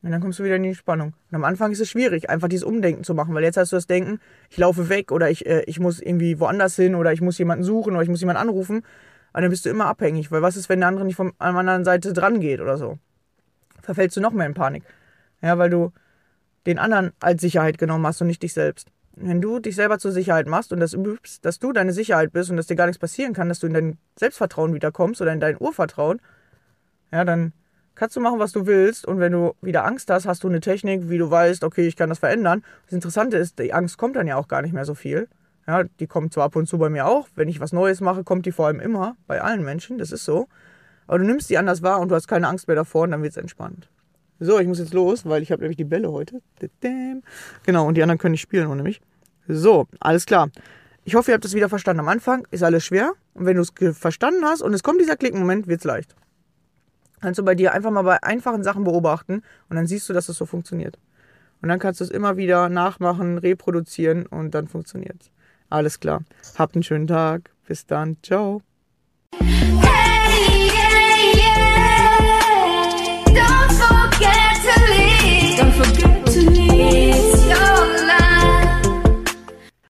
Und 0.03 0.13
dann 0.13 0.21
kommst 0.21 0.39
du 0.39 0.45
wieder 0.45 0.57
in 0.57 0.63
die 0.63 0.75
Spannung. 0.75 1.15
Und 1.31 1.37
am 1.37 1.45
Anfang 1.45 1.73
ist 1.73 1.81
es 1.81 1.91
schwierig, 1.91 2.31
einfach 2.31 2.49
dieses 2.49 2.65
Umdenken 2.65 3.05
zu 3.05 3.15
machen, 3.15 3.35
weil 3.35 3.45
jetzt 3.45 3.59
hast 3.59 3.73
du 3.73 3.77
das 3.77 3.87
Denken, 3.87 4.19
ich 4.49 4.57
laufe 4.57 4.89
weg 4.89 5.13
oder 5.13 5.31
ich, 5.31 5.45
äh, 5.47 5.63
ich 5.67 5.79
muss 5.79 6.01
irgendwie 6.01 6.41
woanders 6.41 6.77
hin 6.77 6.95
oder 6.95 7.13
ich 7.13 7.21
muss 7.21 7.37
jemanden 7.39 7.65
suchen 7.65 7.93
oder 7.93 8.03
ich 8.03 8.09
muss 8.09 8.21
jemanden 8.21 8.41
anrufen. 8.41 8.77
Und 9.33 9.43
dann 9.43 9.51
bist 9.51 9.65
du 9.65 9.71
immer 9.71 9.87
abhängig, 9.87 10.33
weil 10.33 10.43
was 10.43 10.57
ist, 10.57 10.69
wenn 10.69 10.81
der 10.81 10.89
andere 10.89 11.05
nicht 11.05 11.17
von 11.17 11.33
der 11.39 11.49
anderen 11.49 11.85
Seite 11.85 12.13
dran 12.13 12.41
geht 12.41 12.61
oder 12.61 12.79
so? 12.79 12.99
Verfällst 13.83 14.17
du 14.17 14.21
noch 14.21 14.33
mehr 14.33 14.47
in 14.47 14.55
Panik. 14.55 14.85
Ja, 15.43 15.59
weil 15.59 15.71
du 15.71 15.93
den 16.67 16.79
anderen 16.79 17.13
als 17.21 17.41
Sicherheit 17.41 17.79
genommen 17.79 18.07
hast 18.07 18.21
und 18.21 18.27
nicht 18.27 18.43
dich 18.43 18.53
selbst. 18.53 18.89
Wenn 19.17 19.41
du 19.41 19.59
dich 19.59 19.75
selber 19.75 19.99
zur 19.99 20.13
Sicherheit 20.13 20.47
machst 20.47 20.73
und 20.73 20.81
das 20.81 20.95
übst, 20.95 21.45
dass 21.45 21.59
du 21.59 21.73
deine 21.73 21.93
Sicherheit 21.93 22.33
bist 22.33 22.51
und 22.51 22.57
dass 22.57 22.67
dir 22.67 22.77
gar 22.77 22.87
nichts 22.87 23.01
passieren 23.01 23.33
kann, 23.33 23.49
dass 23.49 23.59
du 23.59 23.67
in 23.67 23.75
dein 23.75 23.99
Selbstvertrauen 24.17 24.75
wiederkommst 24.75 25.21
oder 25.21 25.33
in 25.33 25.41
dein 25.41 25.61
Urvertrauen, 25.61 26.21
ja, 27.13 27.25
dann 27.25 27.53
kannst 27.95 28.17
du 28.17 28.21
machen, 28.21 28.39
was 28.39 28.53
du 28.53 28.67
willst. 28.67 29.05
Und 29.07 29.21
wenn 29.21 29.33
du 29.33 29.55
wieder 29.61 29.85
Angst 29.85 30.11
hast, 30.11 30.27
hast 30.27 30.45
du 30.45 30.49
eine 30.49 30.61
Technik, 30.61 31.11
wie 31.11 31.19
du 31.19 31.31
weißt, 31.31 31.65
okay, 31.65 31.87
ich 31.87 31.97
kann 31.97 32.09
das 32.09 32.19
verändern. 32.19 32.65
Das 32.87 32.95
Interessante 32.95 33.37
ist, 33.37 33.59
die 33.59 33.73
Angst 33.73 33.99
kommt 33.99 34.17
dann 34.17 34.27
ja 34.27 34.37
auch 34.37 34.49
gar 34.49 34.63
nicht 34.63 34.73
mehr 34.73 34.85
so 34.85 34.95
viel. 34.95 35.29
Ja, 35.67 35.85
die 35.85 36.07
kommt 36.07 36.33
zwar 36.33 36.45
ab 36.45 36.57
und 36.57 36.67
zu 36.67 36.79
bei 36.79 36.89
mir 36.89 37.07
auch. 37.07 37.29
Wenn 37.35 37.49
ich 37.49 37.61
was 37.61 37.73
Neues 37.73 38.01
mache, 38.01 38.25
kommt 38.25 38.47
die 38.47 38.53
vor 38.53 38.67
allem 38.69 38.81
immer 38.81 39.17
bei 39.27 39.43
allen 39.43 39.63
Menschen. 39.63 39.99
Das 39.99 40.13
ist 40.13 40.25
so. 40.25 40.49
Aber 41.11 41.19
du 41.19 41.25
nimmst 41.25 41.51
die 41.51 41.59
anders 41.59 41.83
wahr 41.83 41.99
und 41.99 42.09
du 42.09 42.15
hast 42.15 42.29
keine 42.29 42.47
Angst 42.47 42.69
mehr 42.69 42.77
davor 42.77 43.03
und 43.03 43.11
dann 43.11 43.21
wird 43.21 43.33
es 43.33 43.37
entspannt. 43.37 43.89
So, 44.39 44.61
ich 44.61 44.69
muss 44.69 44.79
jetzt 44.79 44.95
los, 44.95 45.27
weil 45.27 45.43
ich 45.43 45.51
habe 45.51 45.61
nämlich 45.61 45.77
die 45.77 45.83
Bälle 45.83 46.13
heute. 46.13 46.41
Genau, 47.67 47.89
und 47.89 47.97
die 47.97 48.03
anderen 48.05 48.19
können 48.19 48.31
nicht 48.31 48.43
spielen 48.43 48.69
ohne 48.69 48.85
mich. 48.85 49.01
So, 49.49 49.89
alles 49.99 50.25
klar. 50.25 50.51
Ich 51.03 51.17
hoffe, 51.17 51.33
ihr 51.33 51.35
habt 51.35 51.45
es 51.45 51.53
wieder 51.53 51.69
verstanden. 51.69 51.99
Am 51.99 52.09
Anfang 52.09 52.47
ist 52.53 52.63
alles 52.63 52.85
schwer. 52.85 53.15
Und 53.35 53.45
wenn 53.45 53.57
du 53.57 53.63
es 53.63 53.73
verstanden 53.99 54.45
hast 54.45 54.63
und 54.63 54.73
es 54.73 54.85
kommt 54.85 55.01
dieser 55.01 55.17
Klickmoment, 55.17 55.67
wird 55.67 55.81
es 55.81 55.85
leicht. 55.85 56.15
Kannst 57.21 57.41
du 57.41 57.45
bei 57.45 57.57
dir 57.57 57.73
einfach 57.73 57.91
mal 57.91 58.03
bei 58.03 58.23
einfachen 58.23 58.63
Sachen 58.63 58.85
beobachten 58.85 59.43
und 59.69 59.75
dann 59.75 59.89
siehst 59.89 60.09
du, 60.09 60.13
dass 60.13 60.25
es 60.25 60.29
das 60.29 60.37
so 60.37 60.47
funktioniert. 60.47 60.97
Und 61.61 61.71
dann 61.71 61.81
kannst 61.81 61.99
du 61.99 62.05
es 62.05 62.11
immer 62.11 62.37
wieder 62.37 62.69
nachmachen, 62.69 63.37
reproduzieren 63.37 64.27
und 64.27 64.55
dann 64.55 64.69
funktioniert 64.69 65.17
es. 65.23 65.33
Alles 65.71 65.99
klar. 65.99 66.23
Habt 66.57 66.77
einen 66.77 66.85
schönen 66.85 67.09
Tag. 67.09 67.51
Bis 67.67 67.85
dann. 67.85 68.17
Ciao. 68.23 68.63
Forget 75.83 76.20